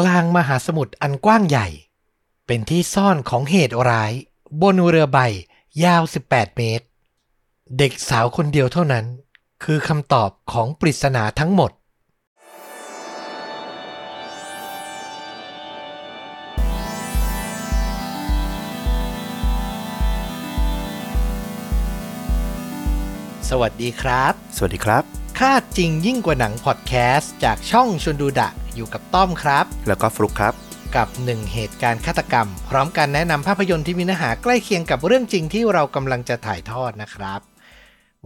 [0.00, 1.68] กลางมหาสมุทรอันกว้างใหญ่
[2.46, 4.12] เป็นที่ซ่อนของเหตุร้าย
[4.62, 5.18] บนเรือใบ
[5.84, 6.86] ยาว 18 เมตร
[7.78, 9.04] เด็กสาวคนเดียวเท่านั้น
[9.64, 11.70] คือคำตอบของปริศนาทั้งหมด
[23.48, 25.02] สวัสดีครับ สวัสดีครับ
[25.38, 30.54] ค่าจริงยิ่งกว่าหนังพอดแคสต์จากช่องชวนดูดะ อยู่กับต้อมครับ แล้วก็ฟลุกครับ
[30.96, 37.40] กับหนึ่งเหตุการณ์ฆาตกรรม พร้อมการแนะนำภาพยนตร์ที่มีเนื้อหาใกล้เคียงกับเรื่องจริงที่เรากำลังจะถ่ายทอดนะครับ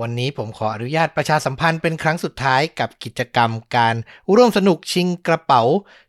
[0.01, 3.95] วันนี้ผมขออนุญาตประชาสัมพันธ์เป็นครั้งสุดท้ายกับกิจกรรมการ
[4.37, 5.63] ร่วมสนุกชิงกระเป๋า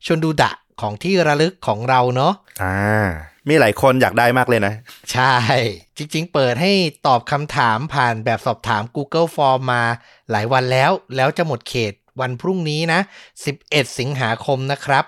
[0.05, 2.33] ชวนดูดะของที่ระลึกของเราเนาะ
[2.63, 3.07] อ่า
[3.49, 4.73] มีหลายคนอยากได้มากเลยนะ
[5.13, 5.35] ใช่
[5.97, 6.73] จริง ๆ เปิดให้
[7.07, 9.83] ตอบคำถามผ่านแบบสอบถาม Google Form มา
[10.31, 12.99] หลายวันแล้ว แล้วจะหมดเขต วันพรุ่งนี้นะ
[13.47, 15.05] 11 สิงหาคมนะครับ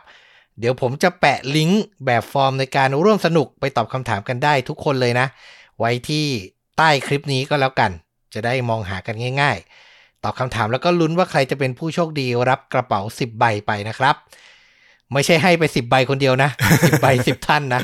[0.59, 5.27] เดี๋ยวผมจะแปะลิงก์แบบฟอร์มในการร่วมสนุกไปตอบคำถามกันได้ทุกคนเลยนะ
[5.79, 6.25] ไว้ที่
[6.77, 7.91] ใต้คลิปนี้ก็แล้วกัน
[8.33, 9.57] จะได้มองหากันง่าย
[9.91, 14.15] ๆ ตอบคำถามแล้วก็ลุ้นว่าใครจะเป็นผู้โชคดีรับกระเป๋า 10 ใบไปนะครับ
[15.13, 17.81] ไม่ใช่ให้ไป 10 ใบคนเดียวนะ 10 ใบ 10 ท่านนะ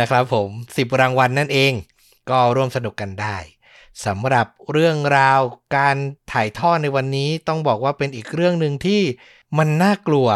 [0.00, 1.72] นะครับผม 10 รางวัลนั่นเอง
[2.30, 3.36] ก็ร่วมสนุกกันได้
[4.06, 5.40] สำหรับเรื่องราว
[5.76, 5.96] การ
[6.32, 9.00] ถ่ายทอดในวันนี้ต้องบอกว่าเป็นอีกเรื่องหนึ่งที่
[9.58, 10.28] มันน่ากลัว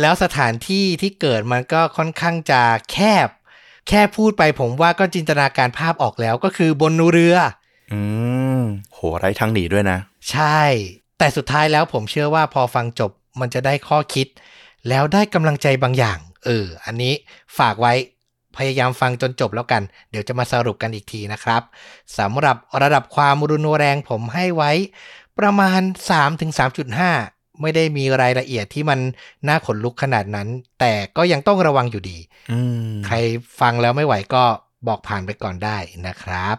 [0.00, 3.28] แล้วสถานที่ที่เกิดมันก็ค่อนข้างจะแคบ
[3.88, 7.36] แค่พูดไปผมว่าก็จินตนาการภาพออกแล้วก็คือบนเรือ
[7.92, 8.00] อื
[8.58, 8.60] ม
[8.92, 9.98] โหไร้ทางหนีด้วยนะ
[10.30, 10.60] ใช่
[11.18, 14.26] แต่สุดท้ายแล้วผมเชื่อว่าพอฟังจบมันจะได้ข้อคิด
[14.88, 17.14] แล้วได้กำลังใจบางอย่าง เออ อันนี้
[17.58, 17.92] ฝากไว้
[18.58, 21.62] พยายามฟังจนจบแล้วกัน เดี๋ยวจะมาสรุปกันอีกทีนะครับ
[22.18, 24.72] สำหรับระดับความรุนแรงผมให้ไว้
[25.38, 25.80] ประมาณ
[26.90, 28.98] 3-3.5 ไม่ได้มีรายละเอียดที่มัน
[29.48, 30.48] น่าขนลุกขนาดนั้น
[30.80, 32.18] แต่ก็ยังต้องระวังอยู่ดี
[32.52, 33.16] อืมใคร
[33.60, 34.44] ฟังแล้วไม่ไหวก็
[34.86, 36.56] บอกผ่านไปก่อนได้นะครับ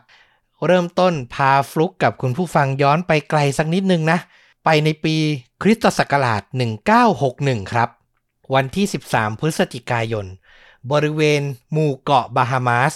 [0.66, 4.20] เริ่มต้นพาฟลุกกับคุณผู้ฟังย้อนไปไกลสักนิดนึงนะ
[4.66, 5.16] ไปในปี
[5.62, 6.42] คริสตศักราช
[7.08, 7.90] 1961 ครับ
[8.56, 10.26] วันที่ 13 พฤศจิกายน
[10.92, 11.42] บริเวณ
[11.72, 12.94] หมู่เกาะบาฮามาส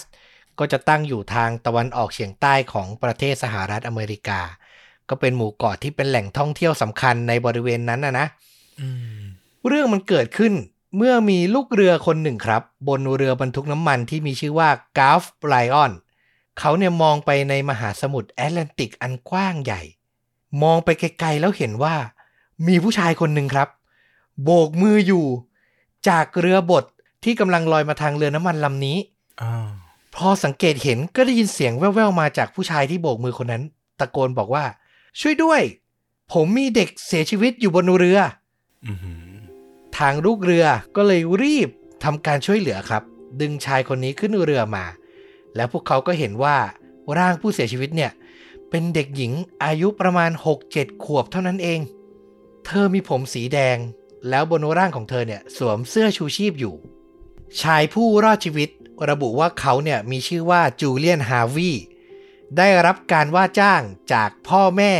[0.58, 4.40] ก็จะตั้งอยู่ทางตะวันออกเฉียงใต้ของประเทศสหรัฐอเมริกา
[5.08, 8.26] ก็เป็นหมู่เกาะที่เป็นแหล่งท่องเที่ยวสำคัญในบริเวณนั้นนะนะ
[8.80, 9.20] อืม
[9.66, 10.52] เรื่องมันเกิดขึ้น
[10.96, 14.68] เมื่อมีลูกเรือคนหนึ่งครับ บนเรือบรรทุกน้ำมันที่มีชื่อว่า
[14.98, 15.92] กาฟไลออน
[16.58, 19.82] เขาเนี่ยมองไปในมหาสมุทรแอตแลนติกอันกว้างใหญ่
[20.62, 21.96] มองไปไกลๆแล้วเห็นว่า
[22.66, 23.68] มีผู้ชายคนหนึ่งครับ
[24.42, 25.26] โบกมืออยู่
[26.08, 26.84] จากเรือบด
[27.24, 28.98] ที่กำลังลอยมาทางเรือน้ำมันลำนี้
[29.42, 29.68] อ้าว
[30.16, 33.62] พอสังเกตเห็นก็ได้ยินเสียงแว่วๆมาจากผู้ชายที่โบกมือคนนั้น
[34.00, 34.64] ตะโกนบอกว่า
[35.20, 35.60] ช่วยด้วย
[36.32, 38.18] ผมมีเด็กเสียชีวิตอยู่บนเรือ
[38.86, 39.34] อือหือ
[39.98, 41.68] ทางลูกเรือก็เลยรีบ
[42.04, 43.02] ทำการช่วยเหลือครับ
[43.40, 44.84] ดึงชายคนนี้ขึ้นเรือมา
[45.56, 46.56] แล้วพวกเขาก็เห็นว่า
[47.18, 48.10] ร่างผู้เสียชีวิตเนี่ย
[48.70, 49.32] เป็นเด็กหญิง
[49.64, 50.30] อายุประมาณ
[50.66, 51.80] 6-7 ขวบเท่านั้นเอง
[52.66, 53.76] เธอมีผมสีแดง
[54.28, 56.74] แล้วบนร่างของเธอเนี่ยสวมเสื้อชูชีพอยู่
[57.62, 58.68] ชายผู้รอดชีวิต
[59.10, 61.72] ระบุว่าเขาเนี่ยมีชื่อว่าจูเลียนฮาวี
[62.58, 63.82] ได้รับการว่าจ้าง
[64.12, 64.92] จากพ่อแม่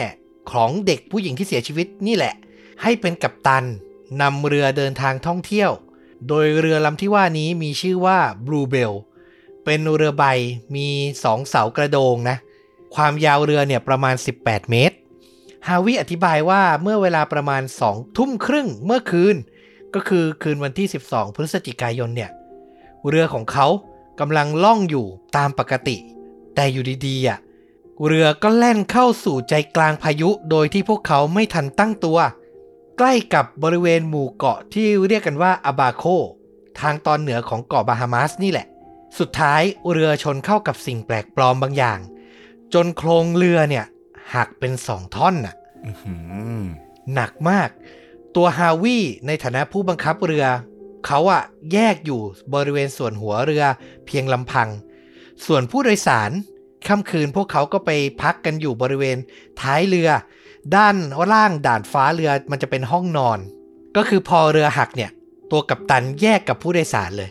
[0.53, 2.35] ของเด็กผู้หญิงที่เสียชีวิตนี่แหละ
[2.83, 3.65] ให้เป็นกัปตัน
[4.21, 5.71] นำเรือเดินทางท่องเที่ยว
[6.29, 8.95] โดยเรือลำที่ว่านี้มีชื่อว่า Blue Bell
[9.65, 10.25] เป็นเรือใบ
[10.77, 10.89] มี
[11.25, 12.37] สองเสากระโดงนะ
[12.95, 14.97] ความยาวเรือเนี่ยประมาณ 18 เมตร
[15.69, 19.37] ฮาวิอธิบายว่าเมื่อเวลาประมาณ2ทุ่มครึ่งเมื่อคืน
[19.95, 22.31] ก็คือคืนวันที่ 12 พฤศจิกายนเนี่ย
[23.09, 23.67] เรือของเขา
[24.21, 25.07] กำลังล่องอยู่
[25.37, 25.97] ตามปกติ
[26.55, 27.39] แต่อยู่ดีๆอะ
[28.07, 32.19] เรือก็แล่นเข้าสู่ใจกลางพายุโดยที่พวกเขาไม่ทันตั้งตัว
[32.99, 36.05] ใกล้กับบริเวณหมู่เกาะที่เรียกกันว่าอาบาโค
[36.81, 38.67] ทางตอนเหนือของเกาะบาฮามาสนี่แหละ
[39.19, 41.99] สุดท้ายเรือชนเข้ากับสิ่งแปลกปลอมบางอย่าง
[42.75, 43.85] จนโครงเรือเนี่ย
[44.35, 45.55] หักเป็นสองท่อนน่ะ
[45.87, 46.15] อือหื
[46.61, 46.63] อ
[47.15, 47.69] หนักมาก
[48.37, 50.45] ตัวฮาวิในฐานะผู้บังคับเรือ
[51.07, 51.43] เขาอะ
[51.73, 52.21] แยกอยู่
[52.55, 53.65] บริเวณส่วนหัวเรือ
[54.07, 54.69] เพียงลำพัง
[55.47, 56.31] ส่วนผู้โดยสาร
[56.87, 57.91] ค่ำคืนพวกเขาก็ไป
[58.23, 59.17] พักกันอยู่บริเวณ
[59.61, 60.09] ท้ายเรือ
[60.77, 60.97] ด้าน
[61.33, 63.39] ล่างด่านฟ้าเรือมันจะเป็นห้องนอน
[63.97, 65.11] ก็คือพอเรือหักเนี่ย
[65.51, 67.31] ตัวกัปตันแยกกับผู้โดยสารเลย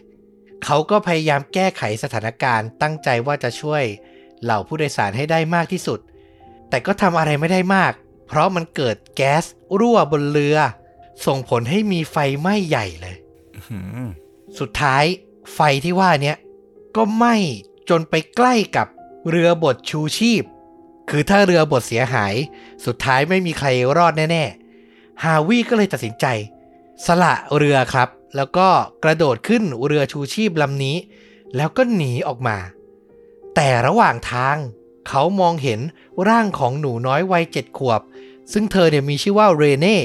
[0.63, 3.83] เขาก็พยายามแก้ไขสถานการณ์ ตั้งใจว่าจะช่วย
[4.43, 5.99] เหล่าผู้โดยสารให้ได้มากที่สุด
[6.69, 7.93] แต่ก็ทำอะไรไม่ได้มาก
[8.27, 9.43] เพราะมันเกิดแก๊ส
[9.79, 10.57] รั่วบนเรือ
[11.25, 13.15] ส่งผลให้มีไฟไหม้ใหญ่เลย
[14.59, 15.03] สุดท้าย
[15.53, 16.37] ไฟที่ว่าเนี้ย
[16.95, 17.35] ก็ไหม้
[17.89, 18.87] จนไปใกล้กับ
[19.29, 20.43] เรือบดชูชีพ
[21.09, 22.33] คือถ้าเรือบดเสียหาย
[22.85, 23.67] สุดท้ายไม่มีใคร
[23.97, 26.25] รอดแน่ๆ ฮาวิก็เลยตัดสินใจ
[27.05, 28.67] สละเรือครับ แล้วก็
[29.03, 30.97] กระโดดขึ้นเรือชูชีพลำนี้
[31.55, 32.57] แล้วก็หนีออกมา
[33.55, 34.57] แต่ระหว่างทาง
[35.07, 35.79] เขามองเห็น
[36.29, 38.01] ร่างของหนูน้อยวัยเจ็ดขวบ
[38.51, 39.99] ซึ่งเธอเนี่ยมีชื่อว่าเรเน่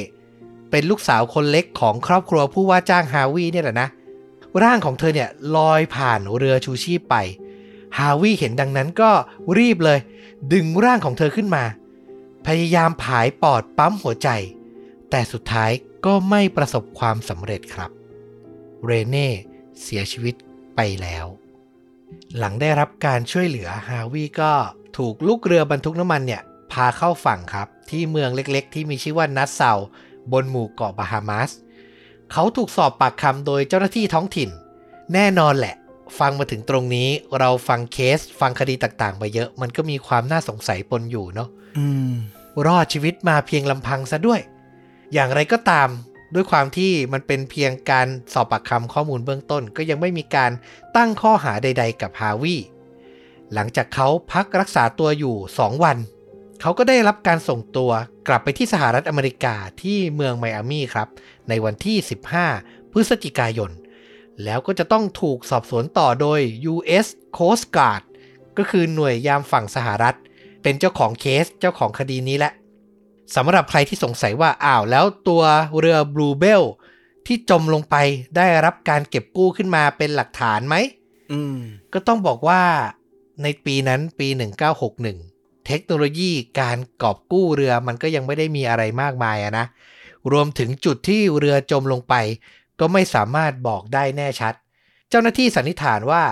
[0.70, 3.88] เป็นลูกสาวคนเล็กของครอบครัวผู้ว่าจ้างฮาวิเนี่ยแหละนะ
[4.62, 7.16] ร่างของเธอเนี่ยลอยผ่านเรือชูชีพไป
[7.98, 9.10] ฮาวิเห็นดังนั้นก็
[9.58, 9.98] รีบเลย
[10.52, 11.64] ดึงร่างของเธอขึ้นมา
[12.46, 14.28] พยายามผายปอดปั๊มหัวใจ
[15.10, 15.70] แต่สุดท้าย
[16.06, 17.90] ก็ไม่ประสบความสำเร็จครับ
[18.84, 19.30] เรเน่
[19.82, 20.34] เสียชีวิต
[20.76, 21.26] ไปแล้ว
[22.38, 24.52] หลังได้รับการช่วยเหลือฮาวิก็
[24.96, 26.42] ถูกลูกเรือบรรทุกน้ำมันเนี่ย
[26.72, 29.72] พาเข้าฝั่งครับ ที่เมืองเล็กๆ ที่มีชื่อว่านัสเซา
[30.32, 31.50] บนหมู่เกาะบาฮามาส
[32.32, 34.50] เขาถูกสอบปากคำโดยเจ้าหน้าที่ท้องถิ่น
[35.14, 35.74] แน่นอนแหละ
[36.18, 37.08] ฟังมาถึงตรงนี้
[37.38, 41.48] เราฟังเคสฟังคดีต่างๆมาเยอะ มันก็มีความน่าสงสัยปนอยู่เนาะ
[41.78, 42.12] อืม
[42.66, 44.40] รอดชีวิตมาเพียงลำพังซะด้วย
[45.12, 45.88] อย่างไรก็ตาม
[46.34, 50.50] ด้วยความที่มันเป็นเพียงการสอบปากคำข้อมูลเบื้องต้น ก็ยังไม่มีการ
[50.96, 52.56] ตั้งข้อหาใด ๆ กับฮาวิ
[53.54, 55.96] หลังจากเขาพักรักษาตัวอยู่ 2 วัน
[56.60, 57.90] เขาก็ได้รับการส่งตัว
[58.28, 61.08] กลับไปที่สหรัฐอเมริกาที่เมืองไมอามี่ครับ
[61.48, 61.96] ในวันที่
[62.46, 63.70] 15 พฤศจิกายน
[64.44, 66.40] แล้วก็จะต้องถูกสอบสวนต่อโดย
[66.72, 67.06] U.S.
[67.36, 68.02] Coast Guard
[68.58, 70.16] ก็คือหน่วยยามฝั่งสหรัฐ
[70.62, 72.52] เป็นเจ้าของเคสเจ้าของคดีนี้แหละ
[73.36, 75.42] สำหรับใครที่สงสัยว่าอ้าวแล้วตัว
[75.78, 76.64] เรือ Blue Bell
[77.26, 77.96] ที่จมลงไป
[78.36, 80.76] ได้รับการเก็บกู้ขึ้นมาเป็นหลักฐานไหม
[81.32, 81.58] อืม
[81.92, 82.62] ก็ต้องบอกว่า
[83.42, 84.28] ในปีนั้นปี
[84.84, 85.27] 1961
[85.68, 89.66] เทคโนโลยีการกอบกู้เรือมันก็ยังไม่ได้มีอะไรมากมายอะนะ
[90.32, 92.14] รวมถึงจุดที่เรือจมลงไป
[92.80, 94.54] ก็ไม่สามารถบอกได้แน่ชัด
[95.08, 96.24] เจ้าหน้าที่สันนิษฐานว่า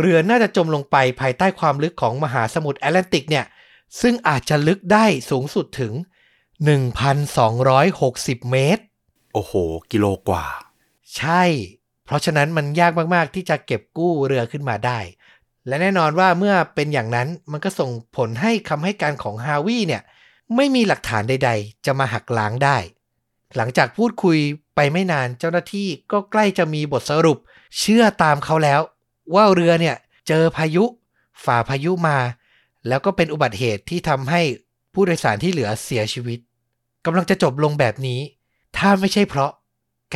[0.00, 3.46] เรือน่าจะจมลงไปภายใต้ความลึกของมหาสมุทรแอตแลนติกเนี่ย
[4.00, 5.92] ซึ่งอาจจะลึกได้สูงสุดถึง
[7.16, 8.82] 1,260 เมตร
[9.32, 9.52] โอ้โห
[9.92, 10.46] กิโลกว่า
[11.16, 11.42] ใช่
[12.04, 14.98] เพราะฉะนั้นมันยากมาก ๆ ที่จะเก็บกู้เรือขึ้นมาได้
[15.66, 20.02] และแน่นอนว่าเมื่อเป็นอย่างนั้นมันก็ส่งผลให้คำให้การของฮาวิเนี่ย
[20.56, 22.76] ไม่มีหลักฐานใด ๆ จะมาหักล้างได้
[23.56, 24.38] หลังจากพูดคุย
[24.76, 27.38] ไปไม่นานเจ้าหน้าที่ก็ใกล้จะมีบทสรุป
[27.78, 28.80] เชื่อตามเขาแล้ว
[29.34, 29.96] ว่าเรือเนี่ย
[30.28, 30.84] เจอพายุ
[31.44, 32.18] ฝ่าพายุมา
[32.88, 34.42] แล้วก็เป็นอุบัติเหตุที่ทำให้
[34.94, 36.38] ผู้โดยสารที่เหลือเสียชีวิต
[37.04, 38.20] กำลังจะจบลงแบบนี้
[38.76, 39.52] ถ้าไม่ใช่เพราะ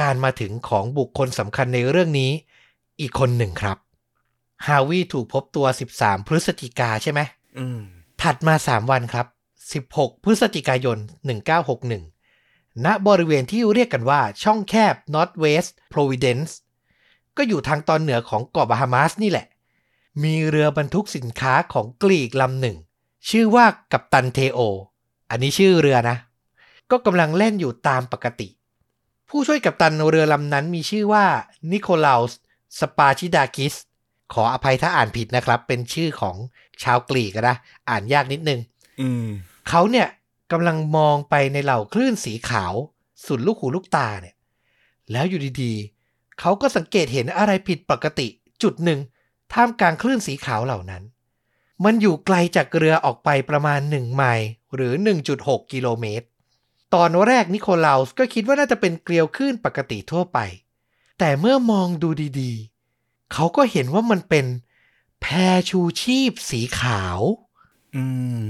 [0.00, 2.30] การมาถึงของบุคคลสำคัญในเรื่องนี้
[3.00, 3.78] อีกคนหนึ่งครับ
[4.66, 5.66] ฮาวิถูกพบตัว
[5.96, 7.20] 13 พฤศจิกาใช่ไหม
[7.58, 7.80] อืม
[8.22, 9.26] ถัดมา 3 วันครับ
[9.74, 10.98] 16 พฤศจิกายน
[12.10, 16.52] 1961 ณบริเวณที่เรียกกันว่าช่องแคบ Northwest Providence
[17.36, 19.46] ก็อยู่ทางตอนเหนือของเกาะบาฮามาสนี่แหละ
[20.22, 22.76] มีเรือบรรทุกสินค้าของกรีกลำหนึ่ง
[23.30, 24.60] ชื่อว่ากัปตันเทโอ
[25.30, 26.16] อันนี้ชื่อเรือนะ
[26.90, 28.48] ก็กำลังเล่นอยู่ตามปกติ
[29.28, 31.26] ผู้ช่วยกัปตันเรือลำนั้นมีชื่อว่า
[31.70, 32.32] นิโคลาส
[32.78, 33.74] สปาชิดากิส
[34.32, 36.36] ขออภัยถ้าอ่านผิดนะครับ เป็นชื่อของ
[36.82, 37.56] ชาวกรีกอะนะ
[37.90, 38.60] อ่านยากนิดนึง
[39.00, 39.26] อืม
[39.68, 40.06] เขาเนี่ย
[40.52, 42.74] กำลังมองไปในเหล่าคลื่นสีขาว
[43.26, 44.34] สุดลูกหูลูกตาเนี่ย
[45.12, 48.26] แล้วอยู่ดีๆ เขาก็สังเกตเห็นอะไรผิดปกติ
[48.62, 49.00] จุดหนึ่ง
[49.52, 51.02] ท่ามกลางคลื่นสีขาวเหล่านั้น
[51.84, 54.92] มันอยู่ไกลจากเรือออกไปประมาณ1ไมล์หรือ
[55.32, 56.26] 1.6 กิโลเมตร
[56.94, 60.38] ตอนแรกนิโคลาสก็คิดว่าน่าจะเป็นเกลียวคลื่นปกติทั่วไป
[61.18, 62.08] แต่เมื่อมองดู
[62.40, 62.77] ดีๆ
[63.32, 64.46] เขาก็เห็นว่ามันเป็น
[65.20, 65.26] แพ
[65.68, 67.20] ชูชีพสีขาว
[67.94, 68.04] อื
[68.42, 68.44] ม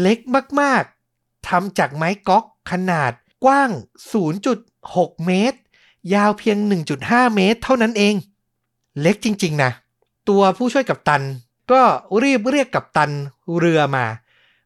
[0.00, 0.18] เล็ก
[0.60, 0.82] มาก
[1.16, 3.12] ๆทำจากไม้ก๊อกขนาด
[3.44, 3.70] กว้าง
[4.48, 5.58] 0.6 เมตร
[6.14, 6.56] ยาวเพียง
[6.96, 8.14] 1.5 เมตร เท่านั้นเอง
[9.00, 9.70] เล็กจริง ๆ นะ
[10.28, 11.24] ตัวผู้ช่วยกัปตัน
[11.72, 11.82] ก็
[12.22, 13.10] รีบเรียกกัปตัน
[13.58, 14.04] เรือมา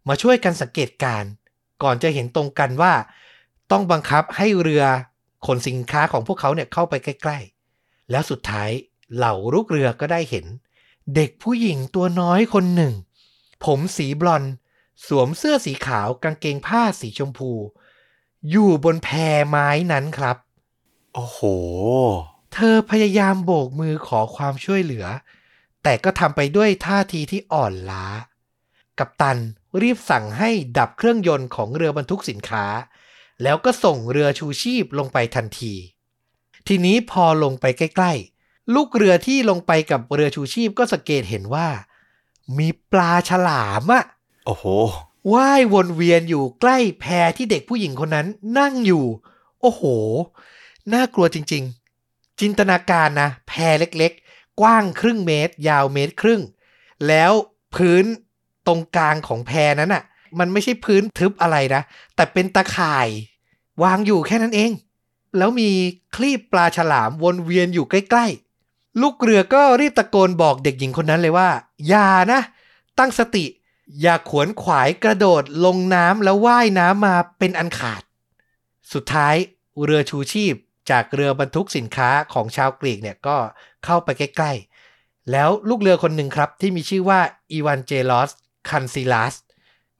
[0.08, 1.30] มาช่วยกันสังเกตการณ์
[1.82, 2.94] ก่อนจะเห็นตรงกันว่า
[3.70, 4.84] ต้องบังคับให้เรือ
[5.46, 7.38] ขนสินค้าของพวกเขาเนี่ยเข้าไปใกล้
[7.74, 8.70] ๆ แล้วสุดท้าย
[9.16, 10.46] เหล่าลูกเรือก็ได้เห็น
[11.14, 12.94] เด็กผู้หญิงตัวน้อยคนหนึ่ง
[13.64, 14.52] ผมสีบลอนด์
[15.06, 17.50] สวมเสื้อสีขาวกางเกงผ้าสีชมพู
[18.50, 19.08] อยู่บนแพ
[19.48, 20.36] ไม้นั้นครับ
[21.14, 21.40] โอ้โห
[22.54, 25.06] เธอพยายามโบกมือขอความช่วยเหลือ
[25.82, 28.06] แต่ก็ทำไปด้วยท่าทีที่อ่อนล้า
[28.98, 29.38] กัปตัน
[29.82, 32.66] รีบสั่งให้ดับเครื่องยนต์ของเรือบรรทุกสินค้า
[33.42, 35.74] แล้วก็ส่งเรือชูชีพลงไปทันที
[36.66, 38.41] ทีนี้พอลงไปใกล้ๆ
[38.74, 41.68] ลูกเรือที่ลงไปกับเรือชูชีพก็สังเกตเห็นว่า
[42.58, 44.04] มีปลาฉลามอะ
[44.46, 44.64] โอ้โห
[45.32, 47.04] ว่ายวนเวียนอยู่ใกล้แพ
[47.36, 48.26] ที่เด็กผู้หญิงคนนั้น
[48.58, 49.04] นั่งอยู่
[49.60, 49.82] โอ้โห
[50.92, 51.62] น่ากลัวจริง
[52.02, 56.42] ๆ จินตนาการนะ แพเล็กๆ กว้างครึ่งเมตร ยาวเมตรครึ่ง
[57.08, 57.32] แล้ว
[57.74, 58.04] พื้น
[58.66, 60.02] ตรงกลางของแพนั้นอะ
[60.38, 61.82] มันไม่ใช่พื้นทึบอะไรนะ
[62.16, 63.08] แต่เป็นตะข่าย
[63.82, 64.70] วางอยู่แค่นั้นเอง
[65.38, 65.70] แล้วมี
[66.14, 68.51] คลีบปลาฉลามวนเวียนอยู่ใกล้ๆ
[69.00, 71.50] ลูกเรือก็รีบตะโกนบอกเด็กหญิงคนนั้นเลยว่า
[71.88, 72.40] อย่านะ
[72.98, 73.44] ตั้งสติ
[74.00, 78.02] อย่าขวนขวายกระโดดลงน้ำแล้วว่ายน้ำมาเป็นอันขาด
[78.92, 79.34] สุดท้าย
[79.84, 80.54] เรือชูชีพ
[80.90, 83.36] จากเรือบรรทุกสินค้าของชาวกรีกเนี่ยก็
[83.84, 87.20] เข้าไปใกล้ๆ แล้วลูกเรือคนหนึ่งครับที่มีชื่อว่า
[87.52, 88.30] อีวานเจลอส
[88.68, 89.34] คันซิลัส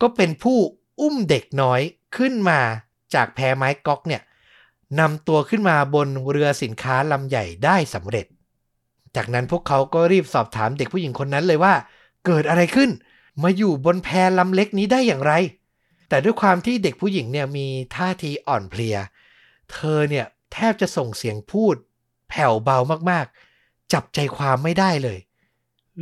[0.00, 0.58] ก็เป็นผู้
[1.00, 1.80] อุ้มเด็กน้อย
[2.16, 2.60] ขึ้นมา
[3.14, 4.22] จากแพไม้ก๊อกเนี่ย
[5.00, 8.26] นำตัวขึ้นมาบนเรือสินค้าลำใหญ่ได้สำเร็จ
[9.16, 11.74] จากนั้นพวกเขาก็รีบสอบถามเด็กผู้หญิงคนนั้นเลยว่า
[12.26, 12.90] เกิดอะไรขึ้น
[13.42, 15.32] มาอยู่บนแพลำเล็กนี้ได้อย่างไร
[16.08, 17.66] แต่ด้วยความที่เด็กผู้หญิงเนี่ยมี
[17.96, 18.96] ท่าทีอ่อนเพลีย
[19.72, 21.76] เธอเนี่ยแทบจะส่งเสียงพูด
[22.28, 22.78] แผ่วเบา
[23.10, 25.18] มากๆ จับใจความไม่ได้เลย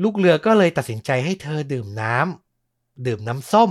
[0.02, 3.71] ลูกเรือก็เลยตัดสินใจให้เธอดื่มน้ำดื่มน้ำส้ม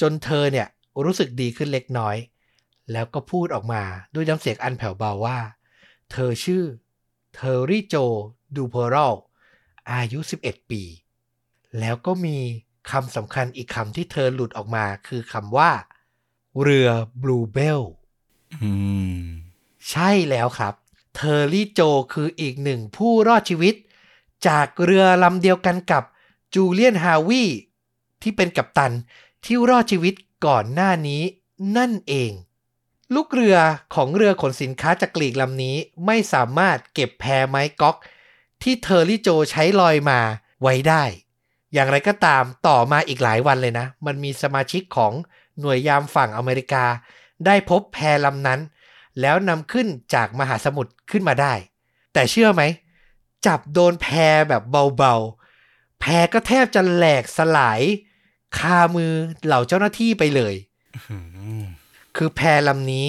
[0.00, 0.66] จนเธอเนี่ย
[1.04, 2.16] รู้สึกดีขึ้นเล็กน้อย
[2.92, 3.82] แล้วก็พูดออกมา
[4.14, 5.38] ด้วยน้ำเสียงอันแผ่วเบาว่า
[6.12, 6.64] เธอชื่อ
[7.34, 7.96] เทอร์รี่โจ
[8.56, 9.14] ดูเพอโร
[9.92, 10.82] อายุ 11 ปี
[11.78, 12.38] แล้วก็มี
[12.90, 15.70] คำสำคัญอีกคำที่เธอหลุดออกมาคือคำว่า
[16.62, 16.88] เรือ
[17.22, 17.82] บลูเบล
[18.62, 18.72] อื
[19.16, 19.20] ม
[19.90, 20.74] ใช่แล้วครับ
[21.14, 21.80] เทอร์รี่โจ
[22.12, 23.74] คืออีกหนึ่งผู้รอดชีวิต
[24.46, 26.04] จากเรือลำเดียวกันกับ
[26.54, 27.44] จูเลียนฮาวี
[28.22, 28.92] ที่เป็นกัปตัน
[29.44, 30.14] ที่รอดชีวิต
[30.46, 31.22] ก่อนหน้านี้
[31.76, 32.32] นั่นเอง
[33.14, 33.56] ลูกเรือ
[33.94, 35.76] ของเรือขนสินค้าจากกรีกลำนี้
[36.06, 37.96] ไม่สามารถเก็บแพไม้ก๊อก
[38.62, 40.20] ที่เทอร์รี่โจใช้ลอยมา
[40.62, 41.04] ไว้ได้
[41.72, 45.12] อย่างไรก็ตามต่อมาอีกหลายวันเลยนะ มันมีสมาชิกของ
[45.60, 46.84] หน่วยยามฝั่งอเมริกา
[47.46, 48.60] ได้พบแพลำนั้น
[49.20, 51.54] แล้วนำขึ้นจากมหาสมุทรขึ้นมาได้
[52.12, 52.62] แต่เชื่อไหม
[53.46, 54.06] จับโดนแพ
[54.48, 54.62] แบบ
[54.96, 57.80] เบาๆ แพก็แทบจะแหลกสลาย
[58.58, 59.12] คามือ
[59.44, 60.54] เหล่าเจ้าหน้าที่ไปเลย
[61.10, 61.16] อื
[61.62, 61.64] ม
[62.16, 63.06] คือแพลำนี้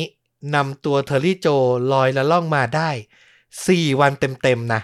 [0.56, 1.48] นำตัวเทอร์รี่โจ
[1.94, 2.90] ลอยละล่องมาได้
[3.46, 4.82] 4วันเต็มๆนะ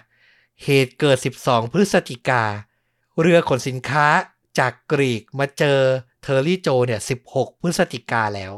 [0.64, 2.44] เหตุเกิด 12 พฤศจิกา
[3.22, 4.08] เรือขนสินค้า
[4.60, 5.80] จากกรีกมาเจอ
[6.22, 8.54] เทอร์รี่โจเนี่ย 16 พฤศจิกาแล้ว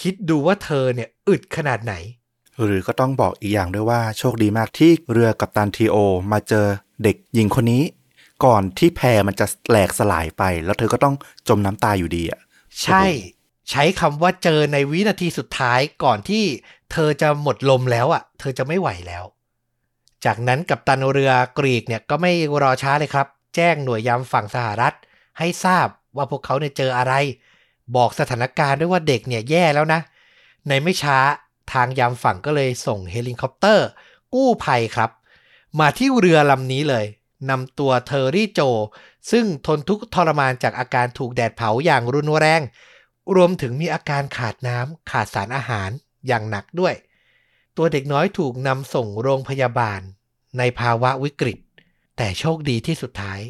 [0.00, 1.94] คิดดูว่าเธอเนี่ยอึดขนาดไหน
[2.64, 5.96] หรือก็ต้องบอกอีกอย่างด้วยว่าโชคดีมากที่เรือกัปตันทีโอ
[6.32, 6.66] มาเจอ
[7.02, 7.82] เด็กหญิงคนนี้
[8.44, 11.14] ก่อนที่แพมันจะแหลกสลายไป แล้วเธอก็ต้อง
[11.48, 12.40] จมน้ำตายอยู่ดีอะ
[12.82, 13.04] ใช่
[13.70, 16.44] ใช้คำว่าเจอในวินาทีสุดท้ายก่อนที่
[16.92, 19.24] เธอจะหมดลมแล้วอะ เธอจะไม่ไหวแล้ว
[20.24, 24.94] จากนั้นกับตันเรือกรีกเนี่ยก็ไม่รอช้าเลยครับ แจ้งหน่วยยามฝั่งสหรัฐ
[25.38, 25.86] ให้ทราบ
[26.16, 27.14] ว่าพวกเขาเนี่ยเจออะไร
[27.96, 30.00] บอกสถานการณ์ด้วยว่าเด็กเนี่ยแย่แล้วนะ
[30.68, 31.18] ในไม่ช้า
[31.72, 33.88] ทางยามฝั่งก็เลยส่งเฮลิคอปเตอร์
[34.34, 35.10] กู้ภัยครับ
[35.80, 37.04] มาที่เรือลำนี้เลย
[37.50, 38.60] นำตัวเทอร์รี่โจ
[39.30, 42.60] ซึ่งทนทุกข์ทรมานจากอาการถูกแดดเผาอย่างรุนแรง
[43.36, 45.90] รวมถึงมีอาการขาดน้ำขาดสารอาหาร
[46.26, 46.94] อย่างหนักด้วย
[47.82, 50.00] ตัวเด็กน้อยถูกนำส่งโรงพยาบาล
[50.58, 51.58] ในภาวะวิกฤต
[52.16, 53.40] แต่โชคดีที่สุดท้าย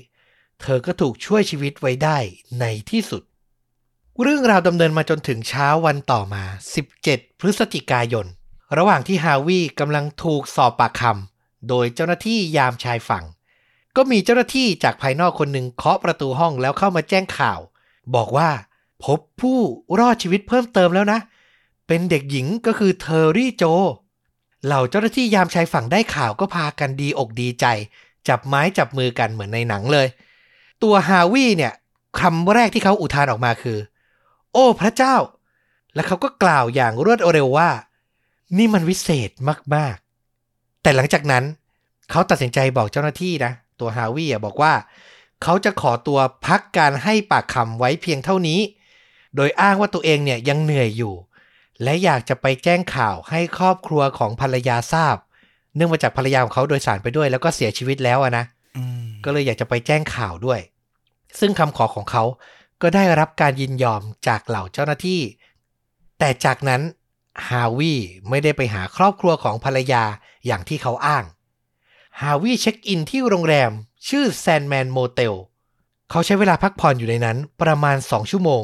[0.60, 2.18] เธอก็ถูกช่วยชีวิตไว้ได้
[2.60, 3.22] ในที่สุด
[4.22, 6.44] เรื่องราวดำเนินมาจนถึงเช้าวันต่อมา
[6.92, 8.26] 17 พฤศจิกายน
[8.78, 13.24] ระหว่างที่ฮาวีกำลังถูกสอบปากคำโดยเจ้าหน้าที่ยามชายฝั่ง
[13.96, 17.60] ก็มีเจ้าหน้าที่จากภายนอกคนหนึ่งเคาะประตูห้องแล้วเข้ามาแจ้งข่าว
[18.14, 18.50] บอกว่า
[19.04, 19.58] พบผู้
[19.98, 21.20] รอดชีวิตเพิ่มเติมแล้วนะ
[21.86, 23.64] เป็นเด็กหญิงก็คือเทอร์รี่โจ
[24.66, 27.66] เหล่าเจ้าหน้าที่ยามชายฝั่งได้ข่าวก็พากันดีอกดีใจ
[28.28, 30.06] จับไม้จับมือกันเหมือนในหนังเลย
[30.82, 31.72] ตัวฮาวีเนี่ย
[32.20, 33.78] คำแรกที่เขาอุทานออกมาคือ
[34.52, 35.16] โอ้พระเจ้า
[35.94, 37.70] และเขาก็กล่าวอย่างรวดเร็วว่า
[38.58, 39.30] นี่มันวิเศษ
[39.74, 41.44] มากๆ แต่หลังจากนั้น
[42.10, 44.72] เขาตัดสินใจบอกเจ้าหน้าที่นะ ตัวฮาวีอะบอกว่า
[45.42, 48.60] เขาจะขอตัวพักการให้ปากคำไว้เพียงเท่านี้
[49.36, 51.14] โดยอ้างว่าตัวเองเนี่ยยังเหนื่อยอยู่
[51.82, 55.16] และอยากจะไปแจ้งข่าวให้ครอบครัวของภรรยาทราบ
[55.74, 58.44] เนื่องมาจากภรรยาของเขาโดยสารไปด้วย แล้วก็เสียชีวิตแล้วอะนะ
[58.76, 60.60] อืมก็เลยอยากจะไปแจ้งข่าวด้วย
[61.38, 62.24] ซึ่งคำขอของเขา
[62.82, 65.20] ก็ได้รับการยินยอมจากเหล่าเจ้าหน้าที่
[66.18, 66.82] แต่จากนั้น
[67.48, 67.94] ฮาวี
[68.28, 70.04] ไม่ได้ไปหาครอบครัวของภรรยา
[70.46, 71.24] อย่างที่เขาอ้าง
[72.20, 73.70] ฮาวีเช็คอินที่โรงแรม
[74.08, 75.34] ชื่อแซนด์แมนโมเตล
[76.10, 78.62] เขาใช้เวลาพักผ่อนอยู่ในนั้นประมาณ 2 ชั่วโมง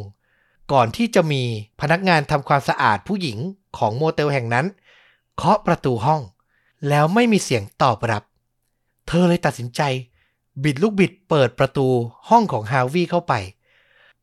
[0.73, 1.43] ก่อนที่จะมี
[1.81, 3.39] พนักงานทำความสะอาดผู้หญิง
[3.79, 4.67] ของโมเตลแห่งนั้น
[5.37, 6.23] เคาะประตูห้อง
[6.89, 8.23] แล้วไม่มีเสียงตอบรับ
[9.07, 9.83] เธอเลยตัดสินใจ
[10.63, 11.89] บิดลูกบิดเปิดประตู
[12.29, 13.35] ห้องของฮาวีเข้าไป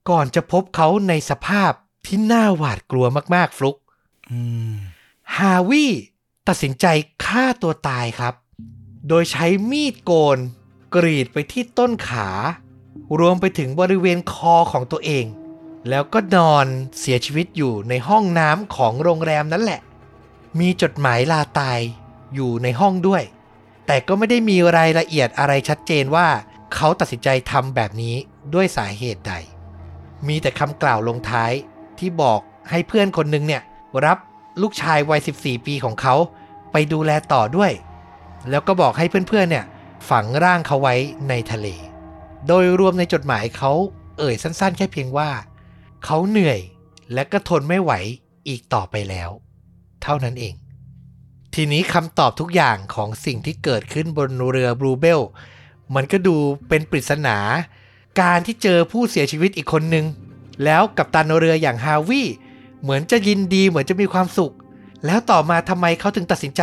[0.10, 1.72] ก่อนจะพบเขาในสภาพ
[2.06, 3.78] ที่น่าหวาดกลัวมากๆฟลุก
[4.32, 4.40] อื
[4.72, 4.74] ม
[5.38, 5.86] ฮาวี
[6.48, 6.86] ตัดสินใจ
[7.26, 8.34] ฆ่าตัวตายครับ
[9.08, 10.38] โดยใช้มีดโกน
[10.96, 12.30] กรีดไปที่ต้นขา
[13.20, 15.26] รวมไปถึงบริเวณคอของตัวเอง
[15.90, 16.66] แล้วก็นอน
[17.00, 19.82] เสียชีวิตอยู่ในห้องน้ำของโรงแรมนั่นแหละ
[20.60, 21.80] มีจดหมายลาตาย
[22.36, 23.24] อยู่ในห้องด้วย
[23.88, 26.28] แต่ก็ไม่ได้มีรายละเอียดอะไรชัดเจนว่า
[26.74, 28.16] เขาตัดสินใจทำแบบนี้
[28.54, 29.34] ด้วยสาเหตุใด
[30.28, 31.52] มีแต่คำกล่าวลงท้าย
[32.00, 33.62] ที่บอกให้เพื่อนคนหนึ่งเนี่ย
[34.06, 34.18] รับ
[34.62, 36.16] ลูกชายวัย 14 ปีของเขา
[36.72, 37.72] ไปดูแลต่อด้วย
[38.50, 39.66] แล้วก็บอกให้เพื่อนๆเนี่ย
[40.10, 40.96] ฝังร่างเขาไว้
[41.30, 41.68] ในทะเล
[42.48, 43.72] โดยรวมในจดหมายเขา
[44.18, 45.30] เอ่ยสั้นๆ แค่เพียงว่า
[46.06, 46.60] เขาเหนื่อย
[47.14, 47.92] และก็ทนไม่ไหว
[48.48, 49.30] อีกต่อไปแล้ว
[50.04, 50.56] เท่านั้นเอง
[51.54, 55.22] ทีนี้คำตอบทุกอย่างของสิ่งที่เกิดขึ้นบนเรือบลูเบล
[55.96, 56.36] มันก็ดู
[56.70, 57.38] เป็นปริศนา
[58.22, 60.06] การที่เจอผู้เสียชีวิตอีกคนนึง
[60.64, 62.22] แล้วกับตันเรืออย่างฮาวิ
[62.82, 64.54] เหมือนจะยินดีเหมือนจะมีความสุข
[65.06, 66.62] แล้วต่อมาทำไมเขาถึงตัดสินใจ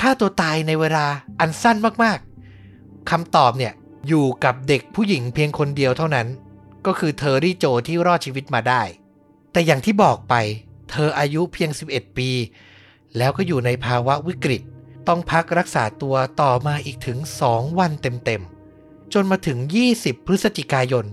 [0.00, 1.06] ฆ่าตัวตายในเวลา
[1.40, 3.72] อันสั้นมากๆคำตอบเนี่ย
[4.08, 6.26] อยู่กับเด็กผู้หญิงเพียงคนเดียวเท่านั้น
[6.86, 8.82] ก็คือเทอร์รี่โจที่รอดชีวิตมาได้
[9.52, 10.34] แต่อย่างที่บอกไป
[10.90, 12.30] เธออายุเพียง 11 ปี
[13.16, 14.62] แล้วก็อยู่ในภาวะวิกฤต
[15.08, 17.18] ต้องพักรักษาตัวต่อมาอีกถึง
[17.48, 19.58] 2 วันเต็มๆ จนมาถึง
[19.94, 21.06] 20 พฤศจิกายน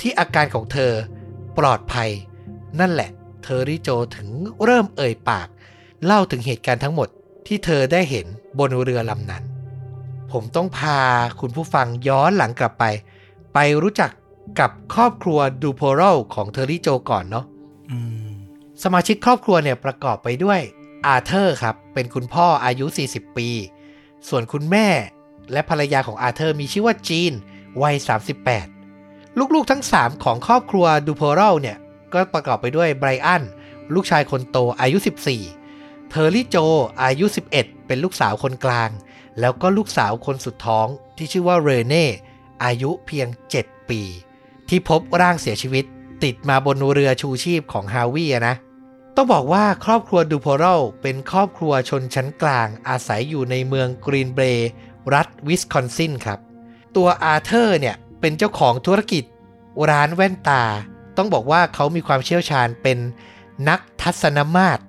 [0.00, 0.92] ที่อาการของเธอ
[1.58, 2.10] ปลอดภัย
[2.80, 3.10] นั่นแหละ
[3.42, 4.28] เทอร์รี่โจถึง
[4.64, 5.48] เริ่มเอ่ยปาก
[6.04, 7.08] เล่าถึงเหตุการณ์ทั้งหมด
[7.46, 8.26] ที่เธอได้เห็น
[8.58, 9.44] บนเรือลำนั้น
[10.32, 11.00] ผมต้องพา
[11.40, 12.84] คุณผู้ฟังย้อนหลังกลับไป
[13.54, 14.10] ไปรู้จัก
[14.58, 16.02] กับครอบครัวดูโพโร
[16.34, 17.44] ของเทอร์รี่โจก่อนเนาะ
[17.90, 18.28] อืม
[18.82, 20.60] สมาชิกครอบครัวเนี่ยประกอบไปด้วย
[21.06, 23.48] อาเธอร์ครับ เป็นคุณพ่ออายุ 40 ปี
[24.28, 24.88] ส่วนคุณแม่
[25.52, 27.32] และภรรยาของอาเธอร์มีชื่อว่าจีน
[27.82, 27.96] วัย
[28.68, 31.76] 38 ลูกๆทั้ง 3 ของครอบครัวดูโพโรเนี่ย
[32.12, 33.42] ก็ประกอบไปด้วยไบรอัน
[33.94, 34.98] ลูกชายคนโตอายุ
[35.54, 36.56] 14 เทอร์รี่โจ
[37.02, 37.26] อายุ
[37.56, 38.90] 11 เป็นลูกสาวคนกลาง
[39.40, 40.86] แล้วก็ลูกสาวคนสุดท้อง
[41.16, 42.06] ที่ชื่อว่าเรเน่
[42.64, 43.28] อายุเพียง
[43.58, 44.02] 7 ปี
[44.68, 45.84] ที่พบร่างเสียชีวิต
[46.24, 48.54] ติดมาบนเรือชูชีพของฮาวีอะนะ
[49.16, 50.64] ต้องบอกว่าครอบครัวดูโพโร
[51.02, 54.70] เป็นครอบครัวชนชั้นกลาง อาศัยอยู่ในเมืองกรีนเบย์
[55.14, 56.38] รัฐวิสคอนซินครับ
[56.96, 59.24] ตัวอาเธอร์เนี่ยเป็นเจ้าของธุรกิจ
[59.90, 60.64] ร้านแว่นตา
[61.16, 62.98] ต้องบอกว่าเขามีความเชี่ยวชาญเป็น
[63.68, 64.82] นักทัศนมาตร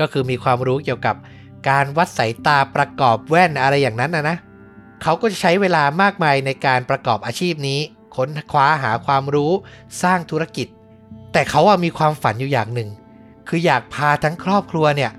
[0.00, 1.16] ก็คือมีความรู้เกี่ยวกับ
[1.68, 4.36] การวัดสายตาประกอบแว่นอะไรอย่างนั้นนะนะ
[5.02, 7.80] เขาก็จะใช้เวลามากมายในการประกอบอาชีพนี้
[8.16, 9.52] ค้นคว้าหาความรู้
[10.02, 10.68] สร้างธุรกิจ
[11.32, 12.88] แต่เขาอะมีความฝันอยู่อย่างหนึ่ง
[13.48, 15.12] คืออยากพาทั้งครอบครัวเนี่ย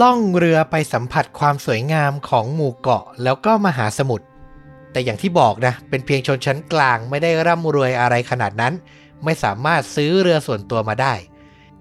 [0.00, 4.26] ล่องเรือไปสัมผัสความสวยงามของหมู่เกาะแล้วก็มหาสมุทร
[4.92, 8.74] แต่อย่างที่บอกนะ เป็นเพียงชนชั้นกลางไม่ได้ร่ำรวยอะไรขนาดนั้น
[9.24, 11.14] ไม่สามารถซื้อเรือส่วนตัวมาได้